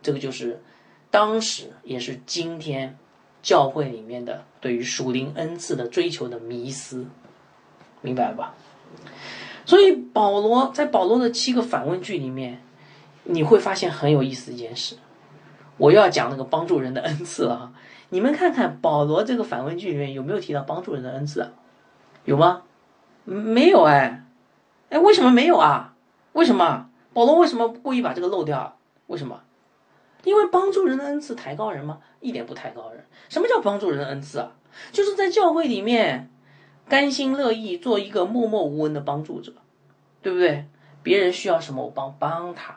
[0.01, 0.62] 这个就是
[1.10, 2.97] 当时也是今天
[3.41, 7.08] 教会里面的对于属灵恩赐的追求的迷思，
[8.01, 8.56] 明白了吧？
[9.66, 12.62] 所以保罗在保罗的七个反问句里面，
[13.24, 14.98] 你会发现很有意思一件事。
[15.78, 17.74] 我又要讲那个帮助人的恩赐了哈，
[18.10, 21.52] 你们看看保罗这个反问句里面有没有提到帮助人的恩赐？
[22.26, 22.62] 有吗？
[23.26, 24.24] 没有哎，
[24.90, 25.96] 哎，为什么没有啊？
[26.34, 26.90] 为什么？
[27.14, 28.78] 保罗为什么故意把这个漏掉？
[29.08, 29.42] 为什么？
[30.24, 32.00] 因为帮助人的恩赐抬高人吗？
[32.20, 33.04] 一点不抬高人。
[33.30, 34.52] 什么叫帮助人的恩赐啊？
[34.92, 36.30] 就是在教会里面。
[36.88, 39.54] 甘心乐意做一个默默无闻的帮助者，
[40.21, 40.65] 对不对？
[41.02, 42.76] 别人需要什么，我帮帮他。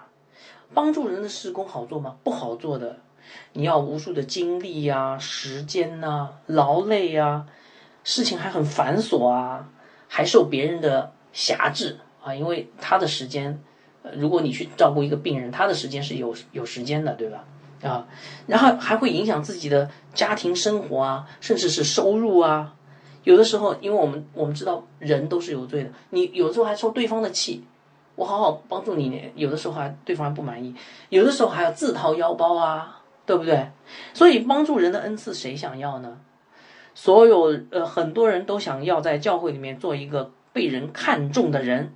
[0.75, 2.16] 帮助人的事工好做吗？
[2.23, 2.99] 不好做的，
[3.53, 7.47] 你要无数的精力呀、时间呐、劳累呀，
[8.05, 9.68] 事情还很繁琐啊，
[10.09, 12.35] 还受别人的辖制啊。
[12.35, 13.62] 因为他的时间，
[14.14, 17.44] 如果你去照顾一个病人，他的时间是有有时间的，对吧？
[17.83, 18.07] 啊，
[18.47, 22.75] 然后还会影响自己的家庭生活啊，甚至是收入啊。
[23.29, 27.62] 有的时候，因为我们我们知道人都是有罪的，你有的时候还受对方的气，
[28.14, 30.75] 我好好帮助你，有的时候还对方还不满意，
[31.11, 33.69] 有的时候还要自掏腰包啊，对不对？
[34.14, 36.17] 所以帮助人的恩赐谁想要呢？
[36.95, 41.93] 所有呃很多人都想要在教会里面做一个被人看重的人。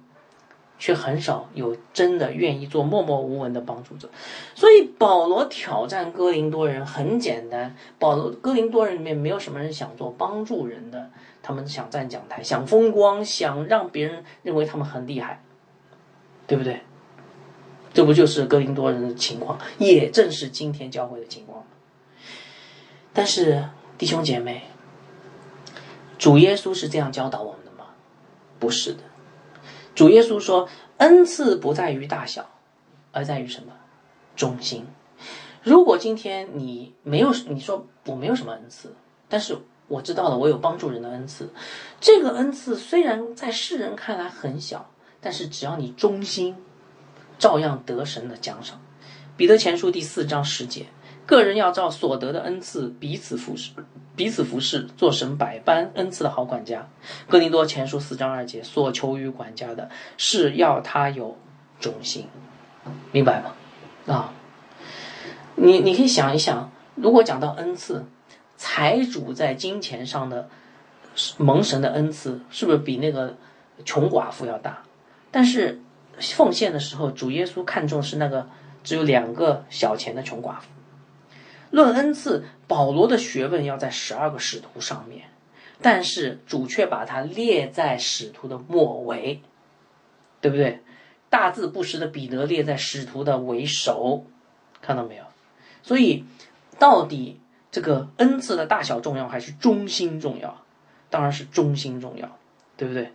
[0.83, 4.11] 却很少有真的愿意做默默无闻的帮助者，
[4.53, 7.77] 所以保罗挑战哥林多人很简单。
[8.01, 11.09] 保罗哥林多人里面没有什么人想做帮助人的，
[11.41, 15.41] 他们想站讲台，想风光，想让别人认为他们很厉害，
[16.49, 16.81] 对不对？
[17.95, 21.65] 这不就是哥林多人的情况，也正是今天教会的情况？
[23.13, 24.63] 但是弟兄姐妹，
[26.19, 27.91] 主耶稣是这样教导我们的吗？
[28.59, 29.05] 不是的。
[29.95, 32.49] 主耶稣说：“恩赐不在于大小，
[33.13, 33.73] 而在于什么？
[34.35, 34.87] 忠心。
[35.63, 38.95] 如果今天你没有，你说我没有什么恩赐，
[39.29, 41.51] 但是我知道了，我有帮助人的恩赐。
[42.01, 46.57] 这个恩赐虽然在世人看来很小，但是只要你忠心，
[47.39, 48.81] 照样得神的奖赏。”
[49.37, 50.87] 彼得前书第四章十节。
[51.27, 53.71] 个人要照所得的恩赐彼此服侍，
[54.17, 56.89] 彼此服侍，做神百般恩赐的好管家。
[57.29, 61.39] 哥林多前书四章二节，所求于管家的是要他有
[61.81, 62.27] 忠心，
[63.13, 63.53] 明白吗？
[64.13, 64.33] 啊，
[65.55, 68.05] 你你可以想一想，如果讲到恩赐，
[68.57, 70.49] 财主在金钱上的
[71.39, 73.37] 蒙神的恩赐，是不是比那个
[73.85, 74.83] 穷寡妇要大？
[75.31, 75.81] 但是
[76.19, 78.49] 奉献的时候，主耶稣看重是那个
[78.83, 80.67] 只有两个小钱的穷寡妇。
[81.73, 85.31] 论恩赐，保罗的学问要在十二个使徒上面，
[85.81, 89.41] 但是主却把它列在使徒的末尾，
[90.41, 90.81] 对不对？
[91.31, 94.27] 大字不识的彼得列在使徒的为首，
[94.83, 95.25] 看到没有？
[95.83, 96.25] 所以，
[96.79, 100.63] 到底这个恩赐的大小重要还是忠心重要？
[101.09, 102.39] 当然是忠心重要，
[102.77, 103.11] 对不对？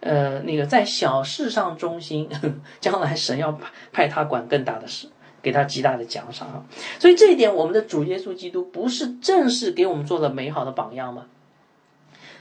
[0.00, 2.30] 呃，那个在小事上忠心，
[2.80, 5.10] 将来神要派派他管更大的事。
[5.42, 6.64] 给他极大的奖赏啊！
[6.98, 11.26] 所以这一点，我们的主耶稣基督不是正是给我们做了美好的榜样吗？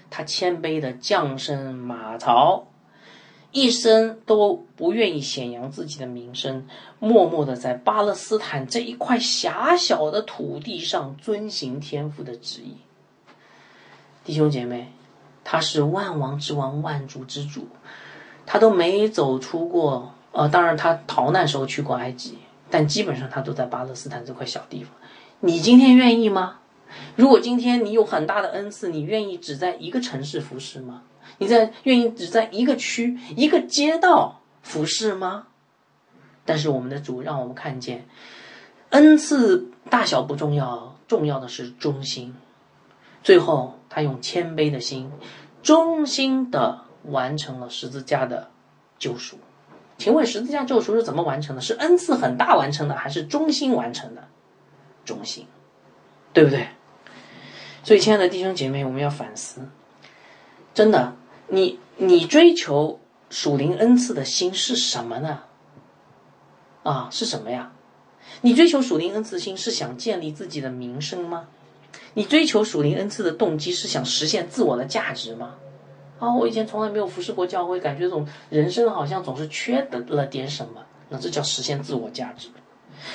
[0.10, 2.68] 他谦卑的降生马槽，
[3.52, 12.78] 一生都不愿意显扬自己的名声，默默的在巴勒斯坦这一块狭小的土地上遵行天父的旨意。
[14.26, 14.92] 弟兄姐妹，
[15.44, 17.68] 他是万王之王，万主之主，
[18.48, 20.16] 他都没走出过。
[20.32, 22.39] 呃，当然他逃难时候去过埃及。
[22.70, 24.94] 但基本上他都在巴勒斯坦这块小地方，
[25.40, 26.60] 你今天愿意吗？
[27.16, 31.04] 如果今天你有很大的恩赐，你愿意只在一个城市服侍吗？
[31.38, 35.48] 你在愿意只在一个区、一个街道服侍吗？
[36.46, 38.08] 但是我们的主让我们看见，
[38.90, 42.34] 恩赐大小不重要，重要的是忠心。
[43.24, 45.12] 最后，他用谦卑的心，
[45.62, 48.50] 忠心的完成了十字架的
[48.98, 49.38] 救赎。
[50.00, 51.62] 请问十字架救赎是怎么完成的？
[51.62, 54.28] 是恩赐很大完成的，还是忠心完成的？
[55.06, 55.46] 忠心，
[56.34, 56.70] 对不对？
[57.84, 59.62] 所以，亲爱的弟兄姐妹，我们要反思。
[60.74, 61.16] 真的，
[61.48, 65.42] 你你追求属灵恩赐的心是什么呢？
[66.84, 67.74] 啊，是什么呀？
[68.42, 71.48] 你追求属灵恩赐心是想建立自己的名声吗？
[72.14, 75.56] 你追求属灵恩赐的动机是想实现自我的价值吗？
[76.20, 80.84] 啊，我以前从来没有服侍过教会，感觉这种人生好像总是缺的了点什么。
[81.10, 82.50] 那这叫实现自我价值。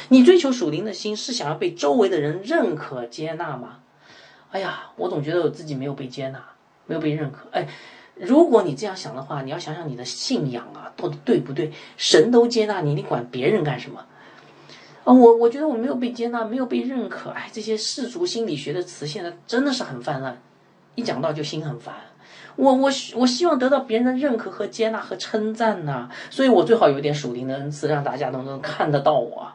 [0.09, 3.81] 你追求属灵的心是想要被周围的人认可接纳吗？
[4.51, 6.43] 哎呀，我总觉得我自己没有被接纳，
[6.87, 7.49] 没有被认可。
[7.53, 7.69] 哎，
[8.15, 11.71] 如果你这样想的话，你要想想你的信仰啊，到底对不对？
[11.97, 14.07] 神都接纳你，你管别人干什么？
[15.05, 17.31] 啊，我我觉得我没有被接纳，没有被认可。
[17.31, 20.41] 哎，这些世俗心理学的词现在真的是很泛滥，
[20.95, 21.95] 一讲到就心很烦。
[22.57, 29.49] 我我我希望得到别人的认可和接纳和称赞呐，所以我最好有点属灵的恩赐，让大家都能看得到我。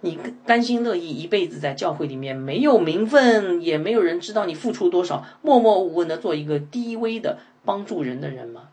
[0.00, 8.68] 你甘心乐意一辈子在教会里面没有名分，也没有人知道你付出多少，默默无闻的做一个低微的帮助人的人吗？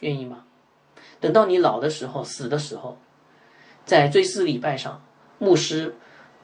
[0.00, 0.44] 愿意吗？
[1.20, 2.96] 等到你老的时候、死的时候，
[3.84, 5.02] 在追思礼拜上，
[5.38, 5.94] 牧师，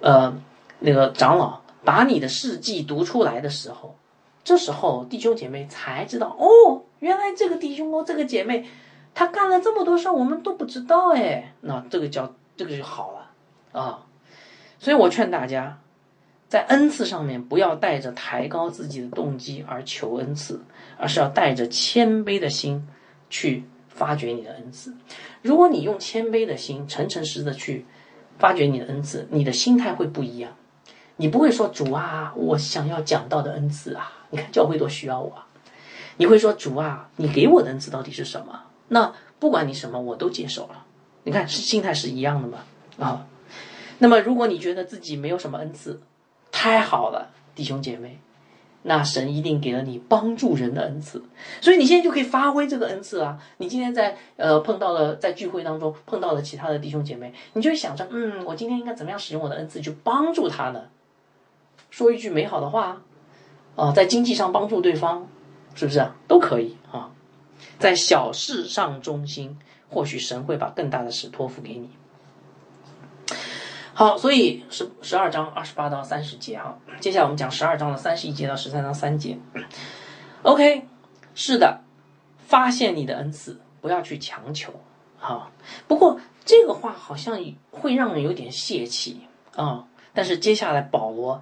[0.01, 0.37] 呃，
[0.81, 3.97] 那个长老把你的事迹读出来的时候。
[4.45, 8.67] 这时候，弟兄姐妹才知道哦，原来这个弟兄哦，这个姐妹，
[9.15, 11.55] 他干了这么多事我们都不知道哎。
[11.63, 14.05] 那这个叫这个就好了啊。
[14.79, 15.79] 所以我劝大家，
[16.47, 20.61] 在恩赐上面不要带着抬高自己的动机而求恩赐，
[20.99, 22.87] 而是要带着谦卑的心
[23.31, 24.95] 去发掘你的恩赐。
[25.41, 27.87] 如果你用谦卑的心，诚诚实实的去
[28.39, 30.53] 发掘你的恩赐，你的心态会不一样。
[31.17, 34.13] 你不会说主啊，我想要讲到的恩赐啊。
[34.35, 35.33] 你看教会多需要我，
[36.17, 38.63] 你会说主啊，你给我的恩赐到底是什么？
[38.89, 40.85] 那不管你什么，我都接受了。
[41.23, 42.59] 你看，是心态是一样的嘛？
[42.99, 43.27] 啊，
[43.99, 46.01] 那么如果你觉得自己没有什么恩赐，
[46.51, 48.19] 太好了，弟兄姐妹，
[48.83, 51.23] 那神一定给了你帮助人的恩赐，
[51.61, 53.39] 所以你现在就可以发挥这个恩赐啊！
[53.59, 60.83] 你今天在呃碰到了在聚会当中碰到了其他的弟兄姐妹，你就会想着，嗯，我今天应该怎么样使用我的恩赐去帮助他呢？
[61.91, 63.03] 说一句美好的话，
[63.77, 65.27] 啊，在经济上帮助对方，
[65.75, 66.15] 是不是啊？
[66.29, 67.11] 都可以啊，
[67.79, 69.59] 在小事上忠心。
[69.91, 71.89] 或许神会把更大的事托付给你。
[73.93, 79.39] 好，所以十十二章二十八到三十节哈，接下来我们讲十二章的三十一节到十三章三节。
[80.43, 80.89] OK，
[81.37, 81.83] 是的，
[82.39, 84.73] 发现你的恩赐，不要去强求。
[85.17, 85.53] 好，
[85.87, 87.39] 不过这个话好像
[87.71, 89.21] 会让人有点泄气
[89.55, 89.85] 啊。
[90.13, 91.41] 但是接下来保罗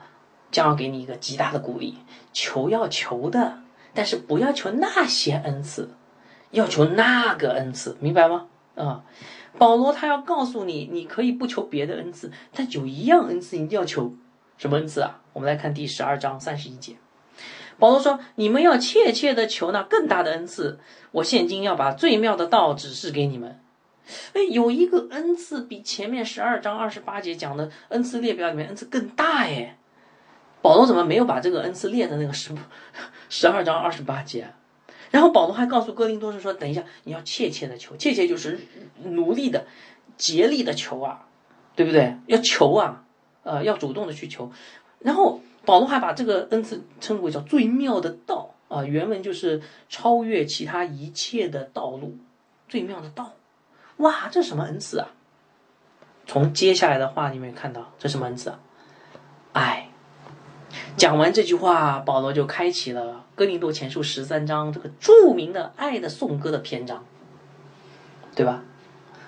[0.53, 1.97] 将要给你一个极大的鼓励：
[2.33, 3.59] 求要求的，
[3.93, 5.91] 但是不要求那些恩赐。
[6.53, 8.47] 要求那个恩赐，明白吗？
[8.75, 9.05] 啊，
[9.59, 14.15] 保罗他要告诉你，你可以不求别的恩赐，但有一样恩赐一定要求，
[14.59, 15.23] 什么恩赐啊？
[15.33, 16.97] 我们来看第十二章三十一节，
[17.79, 20.79] 保罗说：“你们要切切的求那更大的恩赐。
[21.11, 23.59] 我现今要把最妙的道指示给你们。”
[24.35, 29.79] 哎，有一个恩赐比前面十二章二十八节讲的恩赐列表里面恩赐更大耶。
[30.63, 32.55] 保罗怎么没有把这个恩赐列在那个十
[33.29, 34.47] 十二章二十八节？
[35.11, 38.59] 然后保罗还告诉哥林多人说：“等一下，你要切切的求，切切就是
[39.03, 39.67] 努力的、
[40.17, 41.27] 竭力的求啊，
[41.77, 42.17] 对不对？
[42.29, 43.05] 要求啊，
[43.43, 44.51] 呃，要主动的去求。
[45.01, 52.17] 然后保罗还把这个恩赐称为叫最妙的道啊，原文就是超越其他一切的道路，
[52.69, 53.35] 最妙的道。
[53.99, 55.09] 哇，这什么恩赐啊？
[56.27, 58.61] 从接下来的话里面看到，这什么恩赐啊？
[59.53, 59.89] 爱。”
[60.97, 67.05] 讲完这句话，保罗就开启了《哥林多前书》十三章这个著名的爱的颂歌的篇章，
[68.37, 68.63] 对吧？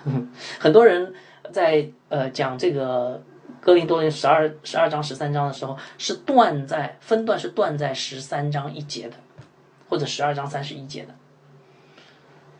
[0.59, 1.13] 很多人
[1.51, 3.17] 在呃讲这个
[3.59, 9.15] 《哥林多人十二十二章十三章的时候，是断在分段是断在十三章一节的，
[9.89, 11.15] 或者十二章三十一节的。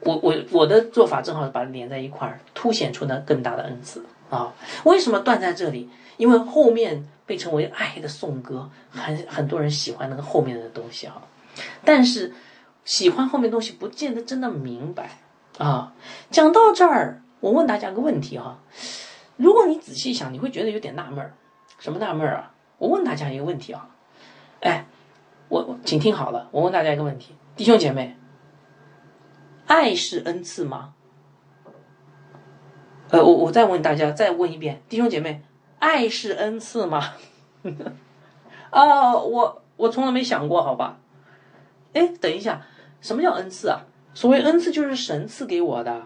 [0.01, 4.53] 我我我的做法正好是把它连在一块儿，凸显出呢更大的恩赐啊！
[4.83, 5.89] 为什么断在这里？
[6.17, 7.07] 因为后面。
[7.25, 11.21] 被称为爱的颂歌，很很多人喜欢那个后面的东西哈，
[11.83, 12.33] 但是
[12.83, 15.09] 喜欢后面东西不见得真的明白
[15.57, 15.93] 啊。
[16.29, 18.59] 讲到这儿，我问大家个问题哈，
[19.37, 21.33] 如果你仔细想，你会觉得有点纳闷儿，
[21.79, 22.53] 什么纳闷儿啊？
[22.77, 23.89] 我问大家一个问题啊，
[24.61, 24.85] 哎，
[25.49, 28.15] 我请听好了，我问大家一个问题，弟兄姐妹，
[29.65, 30.93] 爱是恩赐吗？
[33.09, 35.41] 呃，我我再问大家，再问一遍，弟兄姐妹。
[35.79, 37.13] 爱是恩赐吗？
[38.71, 40.97] 啊，我我从来没想过，好吧？
[41.93, 42.61] 哎，等一下，
[43.01, 43.81] 什么叫恩赐啊？
[44.13, 46.03] 所谓恩赐就是神赐给我的，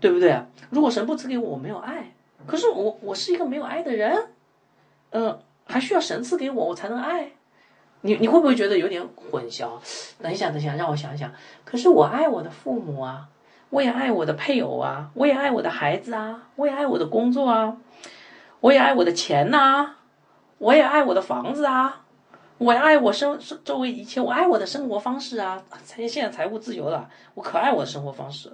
[0.00, 0.42] 对不对？
[0.70, 2.12] 如果神不赐给我，我没有爱。
[2.46, 4.28] 可是我我是一个没有爱的人，
[5.10, 7.32] 嗯，还需要神赐给我，我才能爱。
[8.02, 9.72] 你你会不会觉得有点混淆？
[10.22, 11.30] 等一下，等一下，让我想想。
[11.64, 13.28] 可是我爱我的父母啊，
[13.68, 17.76] 我也爱我的配偶啊，我也爱我的孩子啊，我也爱我的工作啊。
[18.60, 19.92] 我也爱我的钱呐，
[20.58, 22.02] 我也爱我的房子啊，
[22.58, 25.62] 我也爱我生周围一切，我爱我的生活方式啊！
[25.84, 28.52] 财现在财务自由了，我可爱我的生活方式。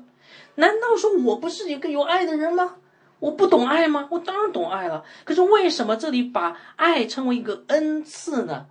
[0.55, 2.77] 难道说我不是一个有爱的人吗？
[3.19, 4.07] 我不懂爱吗？
[4.11, 5.05] 我当然懂爱了。
[5.25, 8.67] 可是为什么这里把爱称为一个恩赐呢？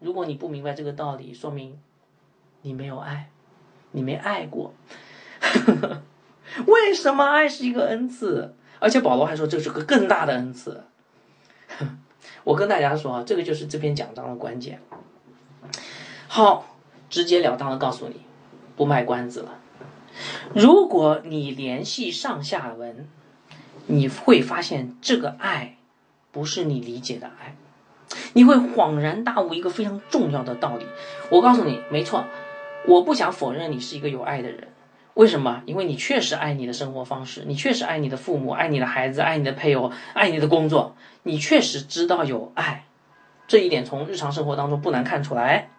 [0.00, 1.78] 如果你不明白这个道理，说明
[2.62, 3.30] 你没有爱，
[3.90, 4.72] 你没爱过。
[6.66, 8.54] 为什么爱是一个恩赐？
[8.78, 10.84] 而且保罗还说这是个更大的恩赐。
[12.44, 14.80] 我跟大家说啊，这个就是这篇讲章的关键。
[16.26, 16.76] 好，
[17.10, 18.22] 直截了当的告诉你，
[18.76, 19.58] 不卖关子了。
[20.54, 23.06] 如果你联系上下文，
[23.86, 25.76] 你会发现这个爱
[26.32, 27.56] 不是你理解的爱，
[28.32, 30.86] 你会恍然大悟一个非常重要的道理。
[31.30, 32.24] 我告诉你，没错，
[32.86, 34.68] 我不想否认你是一个有爱的人。
[35.18, 35.64] 为什么？
[35.66, 40.94] 因为你确实爱你的生活方式，你确实爱你的父母，爱你的孩子，爱你的配偶，爱你的工作，
[41.24, 42.84] 你确实知道有爱，
[43.48, 45.70] 这一点从日常生活当中不难看出来。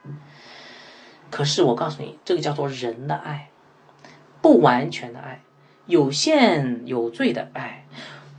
[1.31, 3.49] 可是我告诉你，这个叫做人的爱，
[4.41, 5.41] 不完全的爱，
[5.85, 7.85] 有限有罪的爱，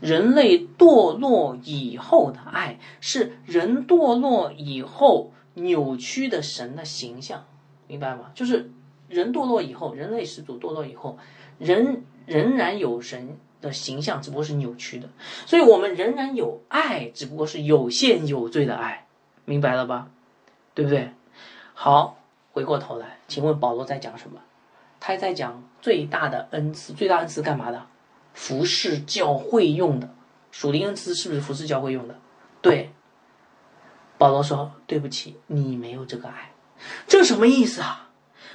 [0.00, 7.46] 人类堕落以后的爱，是人堕落以后扭曲的神的形象，
[7.86, 8.32] 明白吗？
[8.34, 8.70] 就是。
[9.10, 11.18] 人堕落以后，人类始祖堕落以后，
[11.58, 15.08] 人仍然有神的形象，只不过是扭曲的。
[15.44, 19.06] 所以，我们仍然有爱，只不过是有限有罪的爱，
[19.44, 20.08] 明白了吧？
[20.74, 21.12] 对不对？
[21.74, 22.18] 好，
[22.52, 24.40] 回过头来，请问保罗在讲什么？
[25.00, 27.86] 他在讲最大的恩赐，最大恩赐干嘛的？
[28.32, 30.08] 服侍教会用的。
[30.52, 32.16] 属灵恩赐是不是服侍教会用的？
[32.62, 32.92] 对。
[34.18, 36.52] 保罗说：“对不起，你没有这个爱。”
[37.08, 38.09] 这什么意思啊？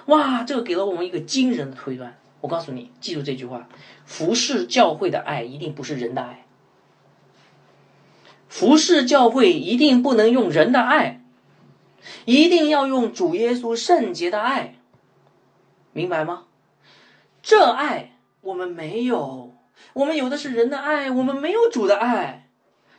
[0.05, 2.17] 哇，这个给了我们一个惊人的推断。
[2.41, 3.67] 我告诉你，记住这句话：
[4.05, 6.45] 服侍教会的爱一定不是人的爱。
[8.47, 11.21] 服侍教会一定不能用人的爱，
[12.25, 14.75] 一定要用主耶稣圣洁的爱，
[15.91, 16.45] 明白吗？
[17.41, 19.55] 这爱我们没有，
[19.93, 22.49] 我们有的是人的爱，我们没有主的爱。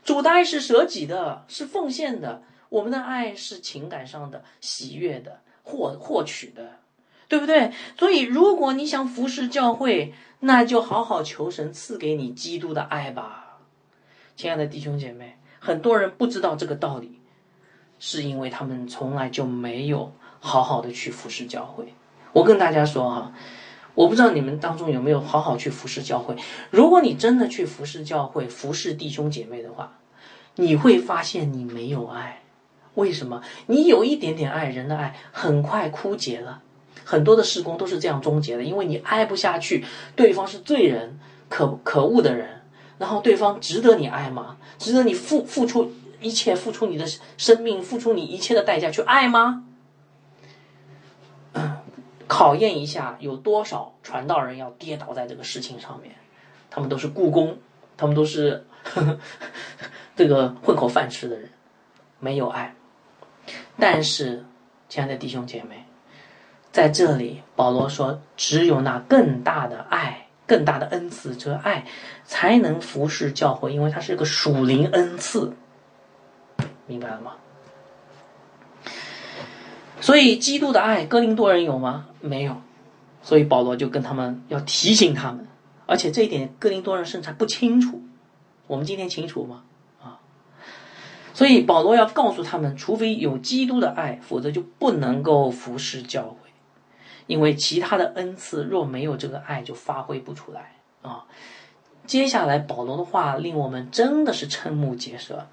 [0.04, 2.42] 主的爱是舍己的，是奉献的。
[2.68, 6.80] 我们的爱是情感上的喜悦的获获取的，
[7.28, 7.72] 对不对？
[7.98, 13.58] 所以，如果你想服侍教会，那就好好求神赐给你基督的爱吧，
[14.36, 15.36] 亲爱的弟兄姐妹。
[15.58, 17.18] 很多人不知道这个道理，
[17.98, 21.92] 是因为他们从来就没有好好的去服侍教会。
[22.32, 23.32] 我跟大家说哈，
[23.94, 26.36] 我不知道你们当中有没有好好去服侍教会。
[26.70, 29.98] 如果你真的去服侍教会、服侍弟兄姐妹的话，
[30.54, 32.42] 你会发现你没有爱。
[32.94, 36.62] 为什么你有一点点爱人的爱很快枯竭了？
[37.08, 39.84] 很多的施工都是这样终结的，因为你爱不下去，
[40.16, 42.62] 对方是罪人，可可恶的人，
[42.98, 44.56] 然后对方值得你爱吗？
[44.76, 49.62] 值得你付付出一切，付出你的生命，付出你一切的代价去爱吗？
[52.26, 56.16] 考验一下，有多少传道人要跌倒在这个事情上面？
[56.68, 57.56] 他们都是故宫，
[57.96, 59.18] 他们都是呵 呵
[60.16, 61.48] 这个混口饭吃的人，
[62.18, 62.74] 没有爱。
[63.78, 64.44] 但是，
[64.88, 65.85] 亲爱的弟兄姐妹，
[66.76, 71.86] 在这里，保罗说，只有那更大的爱、更大的恩赐，这爱
[72.26, 75.54] 才能服侍教会，因为它是个属灵恩赐，
[76.86, 77.32] 明白了吗？
[80.02, 82.08] 所以，基督的爱，哥林多人有吗？
[82.20, 82.60] 没有，
[83.22, 85.46] 所以保罗就跟他们要提醒他们，
[85.86, 88.02] 而且这一点，哥林多人甚至还不清楚，
[88.66, 89.62] 我们今天清楚吗？
[90.02, 90.20] 啊
[91.32, 96.45] 所以保罗要告诉他们，除非有基督的爱，否则就不能够服侍教会，
[97.26, 101.24] 因为其他的恩赐若没有这个爱，就发挥不出来啊。
[102.06, 105.46] 接下来保罗的话令我们真的是瞠目结舌。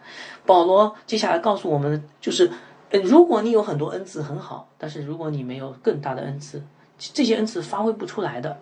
[0.45, 2.51] 保罗接下来告诉我们，就是
[2.91, 6.63] 呃如果你有很多恩赐很好，但是如果你没有更大的恩赐，
[6.97, 8.59] 这些恩赐发挥不出来的。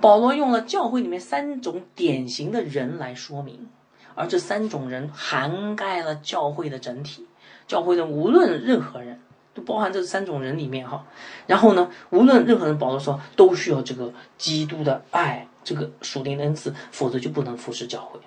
[0.00, 3.68] 保罗用了教会里面三种典型的人来说明。
[4.14, 7.28] 而这三种人涵盖了教会的整体，
[7.68, 9.20] 教会的无论任何人
[9.58, 11.04] 都包含这三种人里面哈。
[11.46, 18.20] 然后呢，无论任何人，保罗说都需要这个基督的爱，这个属灵的恩赐，否则就不能服侍教会。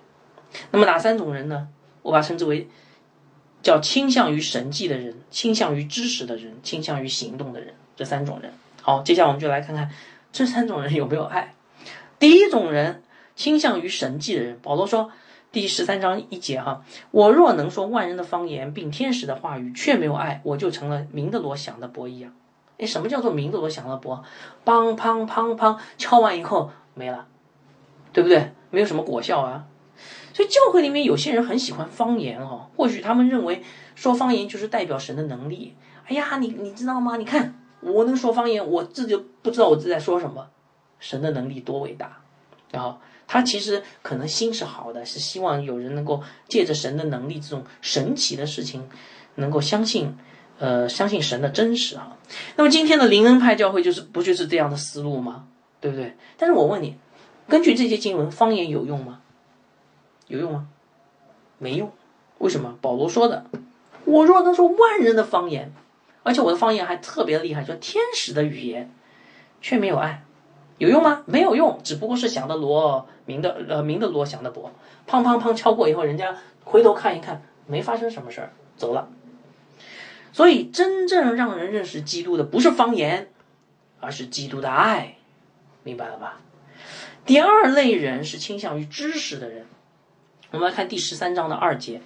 [0.71, 1.69] 那么哪三种人呢？
[2.01, 2.67] 我把称之为
[3.63, 8.51] 叫倾向于神迹的人，倾向于知识的人，倾向于行动的人，这三种人。
[8.81, 9.89] 好，接下来我们就来看看
[10.31, 11.55] 这三种人有没有爱。
[12.19, 13.01] 第一种人
[13.35, 15.11] 倾向于神迹的人，保罗说。
[15.51, 16.81] 第十三章一节哈，
[17.11, 22.33] 我若能说万人的方言，并天使的话语，却没有爱，我就成了明的锣响的钹一样。
[22.77, 24.23] 哎，什么叫做明的锣响的钹？
[24.63, 27.27] 梆梆梆梆，敲完以后没了，
[28.13, 28.53] 对不对？
[28.69, 29.65] 没有什么果效啊。
[30.33, 33.61] 所以教会里面有些人很喜欢方言哦，或许他们认为
[33.93, 35.75] 说方言就是代表神的能力。
[36.07, 37.17] 哎呀，你你知道吗？
[37.17, 40.47] 你看我能说方言，我自己不知道我自己在说什么。
[41.01, 42.19] 神的能力多伟大，
[42.71, 42.97] 然后。
[43.33, 48.89] 他其实可能心是好的，是希望有人能够借着神的能力，这种神奇的事情，
[49.35, 50.17] 能够相信，
[50.59, 52.17] 呃，相信神的真实啊。
[52.57, 55.47] 那么今天的灵恩派教会就是不就是这样的思路吗？
[55.79, 56.17] 对不对？
[56.37, 56.97] 但是我问你，
[57.47, 59.21] 根据这些经文，方言有用吗？
[60.27, 60.67] 有用吗？
[61.57, 61.89] 没用。
[62.39, 62.77] 为什么？
[62.81, 63.45] 保罗说的，
[64.03, 65.71] 我若能说万人的方言，
[66.23, 68.91] 而且我的方言还特别厉害，说天使的语言，
[69.61, 70.25] 却没有爱。
[70.79, 71.21] 有用吗？
[71.27, 74.71] 没有用，只不过是想的罗鸣的呃鸣的锣响的钹，
[75.07, 79.07] 砰砰砰敲过以后，人家回头看一看，没发生什么事儿，走了。
[80.33, 83.29] 所以真正让人认识基督的不是方言，
[84.01, 85.15] 而是基督的爱，
[85.83, 86.41] 明白了吧？
[87.25, 89.65] 第二类人是倾向于知识的人，
[90.51, 92.01] 我们来看第十三章的二节。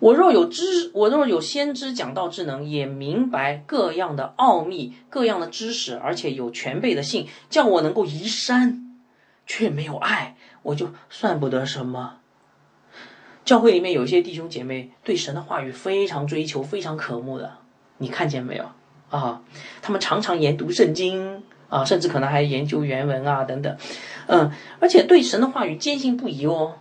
[0.00, 8.96] 我若有知，我若有先知讲道之能，也明白各样的奥秘、各样的知识，而且有全备的信，叫我能够移山，
[9.44, 12.16] 却没有爱，我就算不得什么。
[13.44, 17.54] 教会里面有一些弟兄姐妹对神的话语非常追求、非常渴慕的，
[17.96, 18.64] 你看见没有
[19.10, 19.42] 啊？
[19.80, 23.76] 他们常常研读圣经啊，甚至可能还研究原文啊等等，
[24.26, 26.74] 嗯，而且对神的话语坚信不疑哦。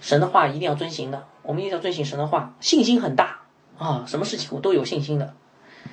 [0.00, 1.26] 神的话一定要遵行的。
[1.42, 3.40] 我们一定要遵循神的话，信心很大
[3.78, 4.04] 啊！
[4.06, 5.34] 什么事情我都有信心的。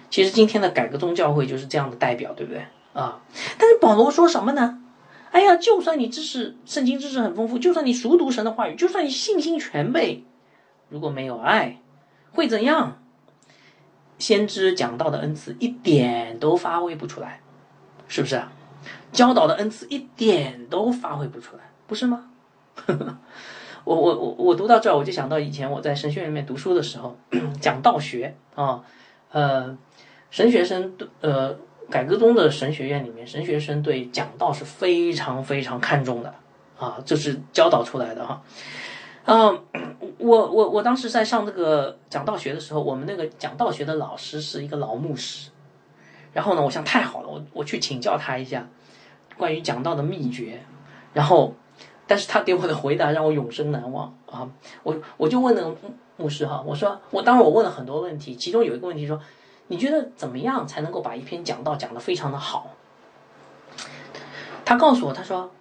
[0.09, 3.19] 其实今天的改革宗教会就是这样的代表，对不对啊。
[3.57, 4.83] 但是保罗说什么呢？
[5.31, 10.23] 哎呀，就算你知识圣经知识很丰富，就算你熟读神的话语，就算你信心全备，
[10.89, 11.81] 如果没有爱，
[12.31, 12.99] 会怎样？
[14.17, 17.41] 先知讲道的恩赐一点都发挥不出来，
[18.07, 18.41] 是不是？
[19.11, 22.29] 教导的恩赐一点都发挥不出来，不是吗？
[23.83, 27.17] 我我我我读到这儿，我就想到以前我在神学院里面读书的时候，
[27.61, 28.83] 讲道学啊，
[29.31, 29.77] 呃，
[30.29, 31.57] 神学生呃，
[31.89, 36.33] 改革中的神学院里面，神学生对讲道是非常非常看重的
[36.77, 38.41] 啊，这是教导出来的哈。
[39.25, 39.63] 嗯，
[40.17, 45.49] 我我我当时在上这个讲道学的时候，我们那个讲道学的老师是一个老牧师，
[46.33, 48.67] 然后呢，我想太好了，我我去请教他一下
[49.37, 50.61] 关于讲道的秘诀，
[51.13, 51.53] 然后。
[52.09, 54.47] 但是他给我的回答让我永生难忘啊！
[54.83, 55.75] 我我就问那个
[56.15, 59.19] 牧师哈，我说我当时我问了很多问题，其中有一个问题说，
[59.67, 62.71] 你觉得怎么样才能够把一篇讲道讲得非常的好？
[64.65, 65.51] 他告诉我，他说，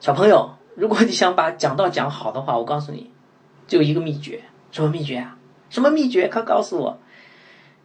[0.00, 3.10] 小朋友，如果你想把讲道讲好的话，我告诉你，
[3.66, 5.36] 就一个秘诀，什么秘诀啊？
[5.68, 6.28] 什么秘诀？
[6.28, 6.98] 他告诉我，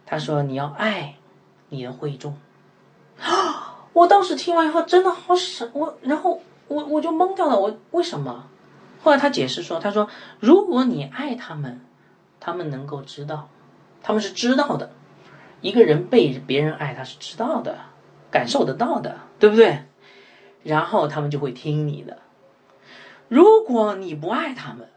[0.04, 1.16] 他说你要爱
[1.68, 2.36] 你的会众
[3.20, 3.86] 啊！
[3.92, 6.40] 我当时听完以后真的好傻，我然后。
[6.68, 8.48] 我我就懵掉了，我为什么？
[9.00, 10.08] 后来他解释说，他说
[10.40, 11.80] 如果你爱他们，
[12.40, 13.48] 他们能够知道，
[14.02, 14.90] 他们是知道的，
[15.60, 17.78] 一个人被别人爱，他是知道的，
[18.30, 19.84] 感受得到的，对不对？
[20.62, 22.18] 然后他们就会听你的。
[23.28, 24.88] 如果你不爱他们，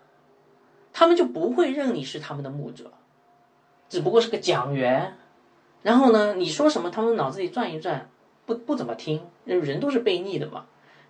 [0.94, 2.92] 他们就不会认你是他们的牧者，
[3.88, 5.16] 只不过是个讲员。
[5.82, 8.10] 然后呢，你说什么，他们脑子里转一转，
[8.46, 10.66] 不不怎么听，人都是悖逆的嘛。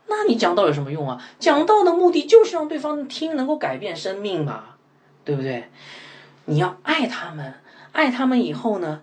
[0.08, 1.24] 那你讲道有什么用啊？
[1.40, 4.76] 讲道的目的就是让对方听，能够改变生命嘛，
[5.26, 5.70] 对不对？
[6.46, 7.56] 你要爱他们，
[7.92, 9.02] 爱他们以后呢，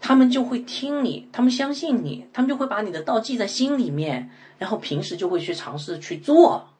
[0.00, 6.70] 他们就会听你，他们相信你，他们就会把你的道记在心里面，然后平时就会去尝试去做，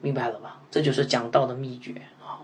[0.00, 0.60] 明白了吧？
[0.70, 2.42] 这就是讲道的秘诀啊！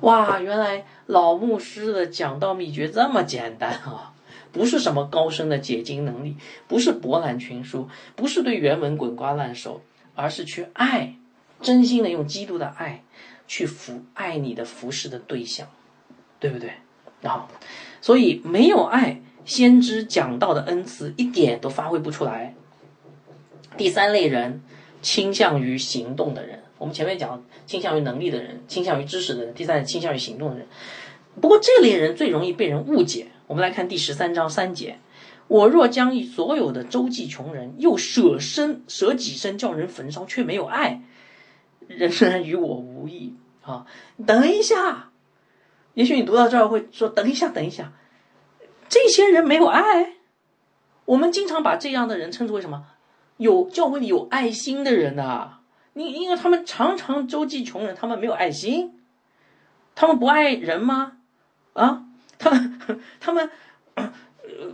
[0.00, 4.14] 哇，原来老牧师的讲道秘诀这么简单啊！
[4.52, 6.36] 不是什么高深的解经能力，
[6.68, 9.80] 不是博览群书，不是对原文滚瓜烂熟，
[10.14, 11.16] 而是去爱，
[11.60, 13.02] 真心的用基督的爱
[13.46, 15.66] 去服爱你的服侍的对象，
[16.38, 16.74] 对不对？
[17.22, 17.46] 然后，
[18.02, 22.54] 所以没有爱，先知讲到的恩赐一点都发挥不出来。
[23.78, 24.60] 第三类人，
[25.00, 30.66] 倾向于行动的人，我们前面讲倾向于能力的人，倾向于知识的人，第三倾向于行动的人。
[31.40, 33.28] 不过这类人最容易被人误解。
[33.46, 34.98] 我们来看第十三章三节
[35.46, 41.02] ：“我若将所有的周济穷人，又舍身舍己身叫人焚烧，却没有爱，
[41.86, 43.86] 仍然与我无异。”啊，
[44.26, 45.11] 等一下，
[45.94, 47.92] 也许你读到这儿会说：“等一下，等一下，
[48.88, 50.14] 这些人没有爱。”
[51.04, 52.84] 我们经常把这样的人称之为什么？
[53.36, 55.58] 有教会里有爱心的人呐？
[55.94, 58.98] 你因为他们常常周济穷人，他们没有爱心，
[59.94, 61.18] 他们不爱人吗？
[61.72, 62.04] 啊？
[62.38, 62.80] 他们，
[63.20, 63.50] 他们，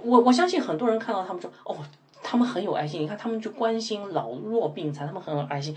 [0.02, 1.76] 我我相信很多人看到他们说，哦，
[2.22, 3.02] 他们很有爱心。
[3.02, 5.76] 你看，他们就关心老弱病残，他们很有爱心。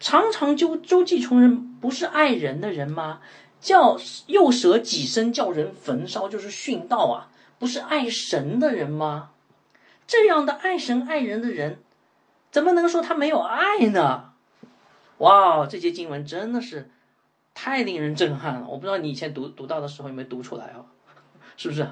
[0.00, 3.20] 常常就周济穷人，不是爱人的人吗？
[3.60, 9.30] 叫又舍己身叫人焚烧，就是殉道啊，不是爱神的人吗？
[10.06, 11.80] 这样的爱神爱人的人，
[12.50, 14.32] 怎么能说他没有爱呢？
[15.18, 16.90] 哇，这些经文真的是。
[17.52, 18.66] 太令人震撼了！
[18.66, 20.86] 我不知道你以前读读到的时候有没有读出来啊？
[21.58, 21.86] 是不是？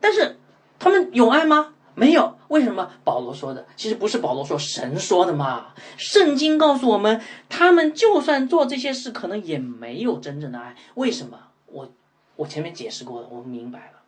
[0.00, 0.36] 但是
[0.78, 1.72] 他们有爱吗？
[1.94, 2.36] 没有。
[2.48, 2.90] 为什么？
[3.04, 5.68] 保罗说的，其实不是保罗说，神说的嘛。
[5.96, 10.76] 圣经告诉我们，他们就算做这些事，可能也没有真正的爱。
[10.94, 11.38] 为什么？
[11.66, 11.90] 我
[12.36, 14.00] 我前面解释过了，我明白了。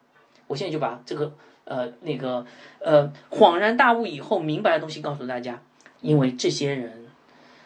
[0.47, 1.33] 我现在就把这个
[1.65, 2.45] 呃那个
[2.81, 5.63] 呃恍然大悟以后明白的东西告诉大家。
[6.03, 7.07] 因为这些人，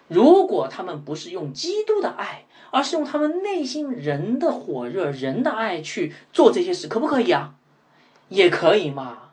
[0.07, 7.55] 如果他们不是用基督的爱，而是用他们内心人的火热、人的爱去做这些事，可不可以啊？
[8.29, 9.28] 也可以嘛。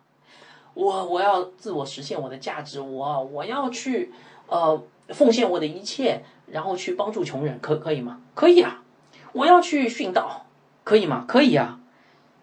[0.75, 4.11] 我我要自我实现我的价值，我我要去
[4.47, 8.21] 呃奉献我的一切，然后去帮助穷人，可可以吗？
[8.35, 8.83] 可以啊。
[9.31, 10.45] 我要去殉道，
[10.83, 11.25] 可以吗？
[11.27, 11.79] 可以啊。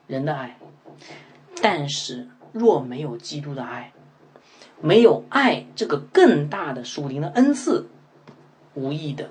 [0.09, 0.59] 人的爱，
[1.62, 3.93] 但是若没有基督的爱，
[4.80, 7.89] 没有爱这个更大的属灵的恩赐，
[8.74, 9.30] 无益的。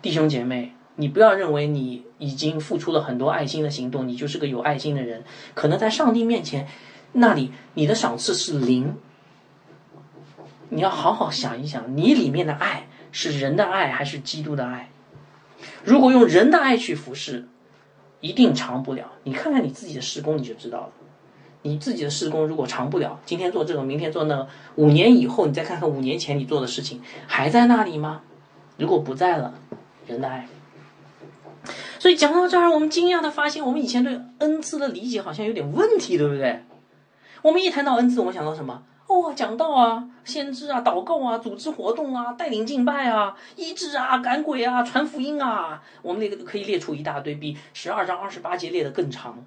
[0.00, 5.22] 弟兄姐妹，你不要认为你已经付出了很多爱心的行动，你就是个有爱心的人。
[5.54, 6.66] 可能在上帝面前，
[7.12, 8.96] 那里你的赏赐是零。
[10.70, 14.90] 你要好好想一想，你里面的爱是人的爱还是基督的爱？
[15.84, 17.46] 如果用人的爱去服侍，
[18.20, 19.12] 一定长不了。
[19.24, 20.88] 你看看你自己的施工，你就知道了。
[21.60, 28.22] 你自己的施工如果长不了，今天做这个，明天做那个，五年以后你再看看五年前你做的事情还在那里吗？
[28.78, 29.52] 如果不在了，
[30.06, 30.48] 人的爱。
[31.98, 36.64] 所以讲到这儿，我们惊讶的发现，我们以前对恩赐的理解好像有点问题，对不对？
[37.42, 38.82] 我们一谈到恩赐，我们想到什么？
[39.08, 49.44] 哦，讲道啊，先知啊，祷告啊，组织活动啊，带领敬拜啊，医治啊，赶鬼啊，传福音啊，我们那个可以列出一大堆，比十二章二十八节列的更长。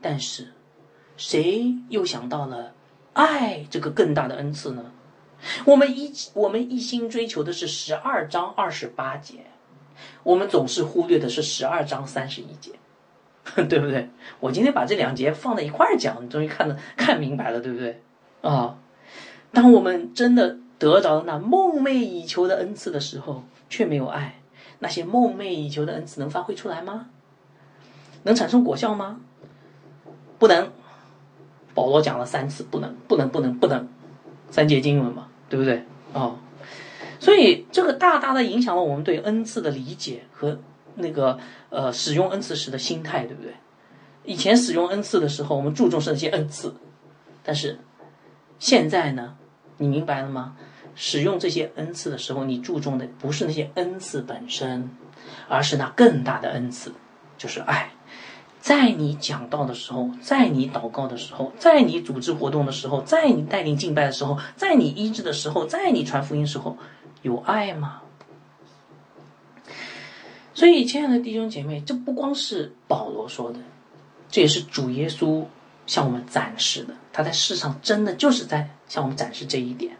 [0.00, 0.52] 但是，
[1.16, 2.74] 谁又想到了
[3.14, 4.92] 爱这个更大的恩赐呢？
[5.64, 9.46] 我们一我们一心追求的是十二章二十八节。
[10.22, 12.72] 我们总是忽略的是十二章三十一节，
[13.68, 14.08] 对不对？
[14.40, 18.00] 我今天把这两节放在一块儿讲，你终于看得看明白了，对不对？
[18.40, 18.76] 啊，
[19.52, 24.40] 当我们真的得着了那梦寐以求的恩赐的时候，却没有爱，
[24.78, 27.06] 那些梦寐以求的恩赐能发挥出来吗？
[28.22, 29.20] 能产生果效吗？
[30.38, 30.70] 不能。
[31.74, 33.88] 保罗讲了三次，不能，不能，不能，不能，
[34.50, 35.84] 三节经文嘛，对不对？
[36.12, 36.36] 啊。
[37.18, 40.58] 所以，这个大大的影响了我们对恩赐的理解和
[40.96, 41.38] 那个
[41.70, 43.54] 呃使用恩赐时的心态，对不对？
[44.24, 46.74] 以前使用恩赐的时候，我们注重是那些恩赐，
[47.42, 47.78] 但是
[48.58, 49.34] 现在呢，
[49.78, 50.56] 你明白了吗？
[50.94, 54.90] 使用这些恩赐的时候，你注重的不是那些恩赐本身，
[55.48, 56.92] 而是那更大的恩赐，
[57.36, 57.90] 就是爱。
[58.60, 66.76] 在你讲道的时候，在你祷告的时候，在你组织活动的时候，在你带领敬拜的时候，在你医治的时候，在你传福音时候。
[67.22, 68.02] 有爱吗？
[70.54, 73.58] 所以，亲爱的弟兄姐妹，这不光是保罗说的，
[74.30, 75.44] 这也是主耶稣
[75.86, 76.94] 向我们展示的。
[77.12, 79.96] 他在世上真的就是在向我们展示这一点。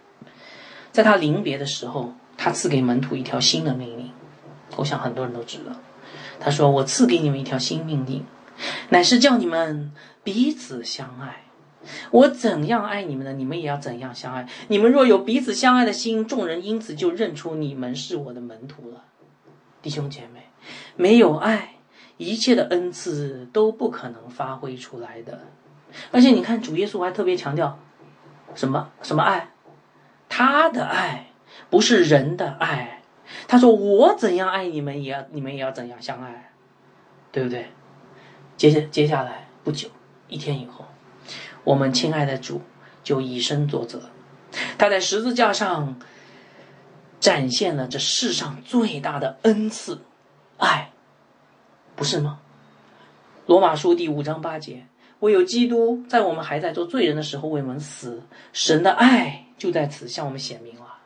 [0.91, 4.11] 在他临别的时候，他赐给门徒一条新的命令。
[4.77, 5.73] 我想很多人都知道，
[6.39, 8.25] 他说：“我赐给你们一条新命令，
[8.91, 9.93] 乃是叫你们
[10.23, 11.45] 彼此相爱。”
[12.13, 13.33] 我怎样爱你们呢？
[13.33, 14.49] 你们也要怎样相爱。
[14.69, 19.05] 你们若有彼此相爱的心，众人因此就认出你们是我的门徒了。
[19.83, 20.42] 弟兄姐妹，
[21.03, 21.75] 没有爱，
[22.17, 25.41] 一切的恩赐都不可能发挥出来的。
[26.13, 27.77] 而且你看，主耶稣还特别强调
[28.55, 28.89] 什么？
[29.03, 29.49] 什么爱？
[30.29, 31.33] 他的爱
[31.69, 33.03] 不是人的爱。
[33.49, 36.53] 他说：“我怎样爱你们，也要你们也要怎样相爱，
[37.33, 37.73] 对不对？”
[38.57, 39.89] 接下接下来不久，
[40.29, 40.85] 一天以后。
[41.65, 42.61] 我们亲爱的主
[43.03, 44.01] 就以身作则，
[44.79, 45.99] 他在十字架上
[47.19, 50.01] 展现了这世上最大的恩赐——
[50.59, 50.92] 爱，
[52.03, 52.41] 不是吗？
[53.47, 54.89] 罗马书第五章八节：
[55.21, 60.99] 唯有基督在我们还在做罪人的时候为我们死，神的爱就在此向我们显明了。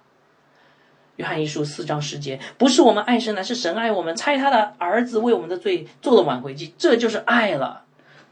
[1.16, 7.84] 约翰一书四章十节：不是我们爱神，乃是神爱我们，差他的儿子为我们的罪做了挽回祭，这就是爱了。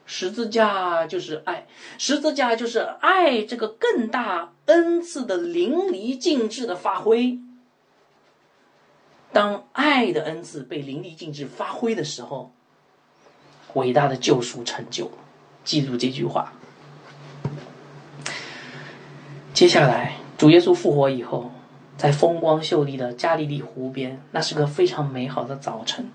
[0.06, 1.66] 十字架就是爱，
[1.98, 7.38] 十字架就是爱这个更大恩赐的淋漓尽致的发挥。
[9.34, 12.52] 当爱的恩赐被淋漓尽致发挥的时候，
[13.74, 15.10] 伟大的救赎成就。
[15.64, 16.52] 记住这句话。
[19.52, 21.50] 接下来，主耶稣复活以后，
[21.98, 26.10] 在风光秀丽的加利利湖边，那是个非常美好的早晨，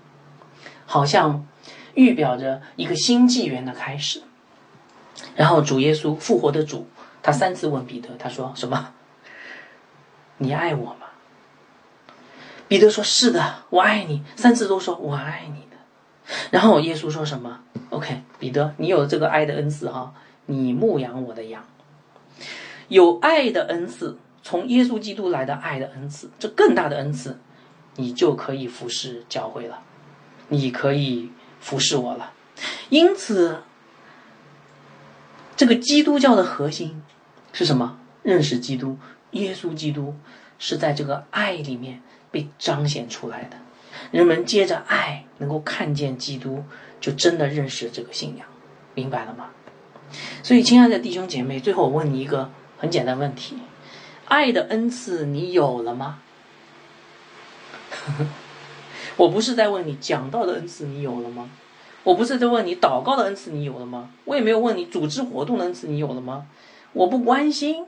[0.86, 1.46] 好像。
[1.94, 4.22] 预表着一个新纪元的开始。
[5.34, 6.86] 然后主耶稣复活的主，
[7.20, 8.94] 他三次问彼得，他说什么？
[10.38, 10.99] 你爱我吗？
[12.70, 14.22] 彼得说是的，我爱你。
[14.36, 15.76] 三次都说我爱你的。
[16.52, 17.58] 然后耶稣说什么
[17.88, 20.14] ？OK，彼得，你有这个爱的恩赐哈，
[20.46, 21.64] 你牧养我的羊。
[22.86, 27.40] 有爱的恩赐，从耶稣基督来的爱的恩赐，这更大的恩赐，
[27.96, 29.80] 你就可以服侍教会了，
[30.46, 31.32] 你可以。
[31.58, 32.32] 服侍我了，
[32.88, 33.58] 因此，
[35.56, 37.02] 这个基督教的核心
[37.52, 37.98] 是什么？
[38.22, 38.96] 认识基督，
[39.32, 40.14] 耶稣基督
[40.58, 42.00] 是在这个爱里面
[42.30, 43.56] 被彰显出来的。
[44.10, 46.64] 人们接着爱，能够看见基督，
[47.00, 48.46] 就真的认识这个信仰，
[48.94, 49.50] 明白了吗？
[50.42, 53.56] 所以，亲爱的弟兄姐妹，最后我问你一个很简单问题：
[54.26, 56.18] 爱的恩赐你有了吗？
[59.16, 61.50] 我不是在问你讲道的恩赐你有了吗？
[62.02, 64.10] 我不是在问你祷告的恩赐你有了吗？
[64.24, 66.46] 我也没有问你组织活动的恩赐你有了吗？
[66.92, 67.84] 我不关心，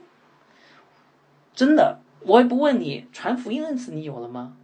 [1.55, 4.55] 真的，我也不问你传福音恩赐你有了吗？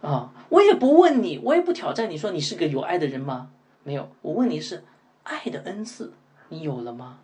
[0.00, 3.50] 啊，我也不问你，我也不挑战你说你是个有爱的人吗？
[3.82, 4.84] 没有，我问你是
[5.22, 6.12] 爱的恩赐
[6.48, 7.18] 你有了吗？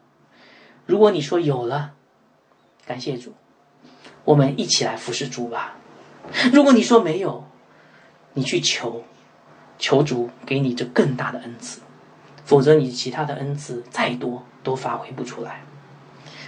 [0.87, 1.93] 如果你说有了，
[2.85, 3.33] 感谢主，
[4.25, 5.77] 我们一起来服侍主吧。
[6.53, 7.45] 如果你说没有，
[8.33, 9.05] 你去求，
[9.79, 11.81] 求主给你这更大的恩赐，
[12.45, 15.63] 否则你其他的恩赐再多都发挥不出来。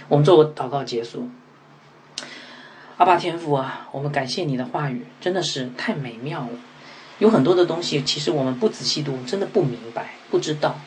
[0.09, 1.29] 我们做个祷告结束。
[2.97, 6.49] 阿爸天父啊，我们感谢你的话语，真的是太美妙了。
[7.19, 10.79] 有很多的东西，其实我们不仔细读，真的不明白、不知道。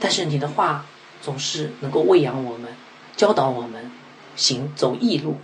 [0.00, 0.84] 但是你的话
[1.20, 2.72] 总是能够喂养我们，
[3.16, 3.88] 教导我们
[4.34, 5.36] 行走异路，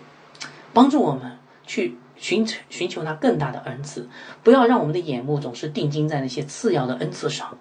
[0.73, 4.09] 帮助我们去寻寻求那更大的恩赐。
[4.43, 7.57] 不要让我们的眼目总是定睛在那些次要的恩赐上。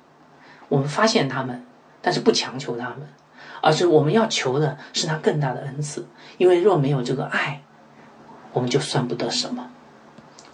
[0.69, 1.63] 我们发现他们，
[2.01, 3.07] 但是不强求他们，
[3.61, 6.07] 而是我们要求的是那更大的恩赐。
[6.39, 7.61] 因为若没有这个爱，
[8.57, 9.67] 我们就算不得什么。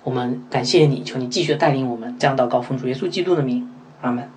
[0.03, 3.69] 我们感谢你，求你继续带领我们，降到高峰主耶稣基督的名，
[4.01, 4.29] 阿门。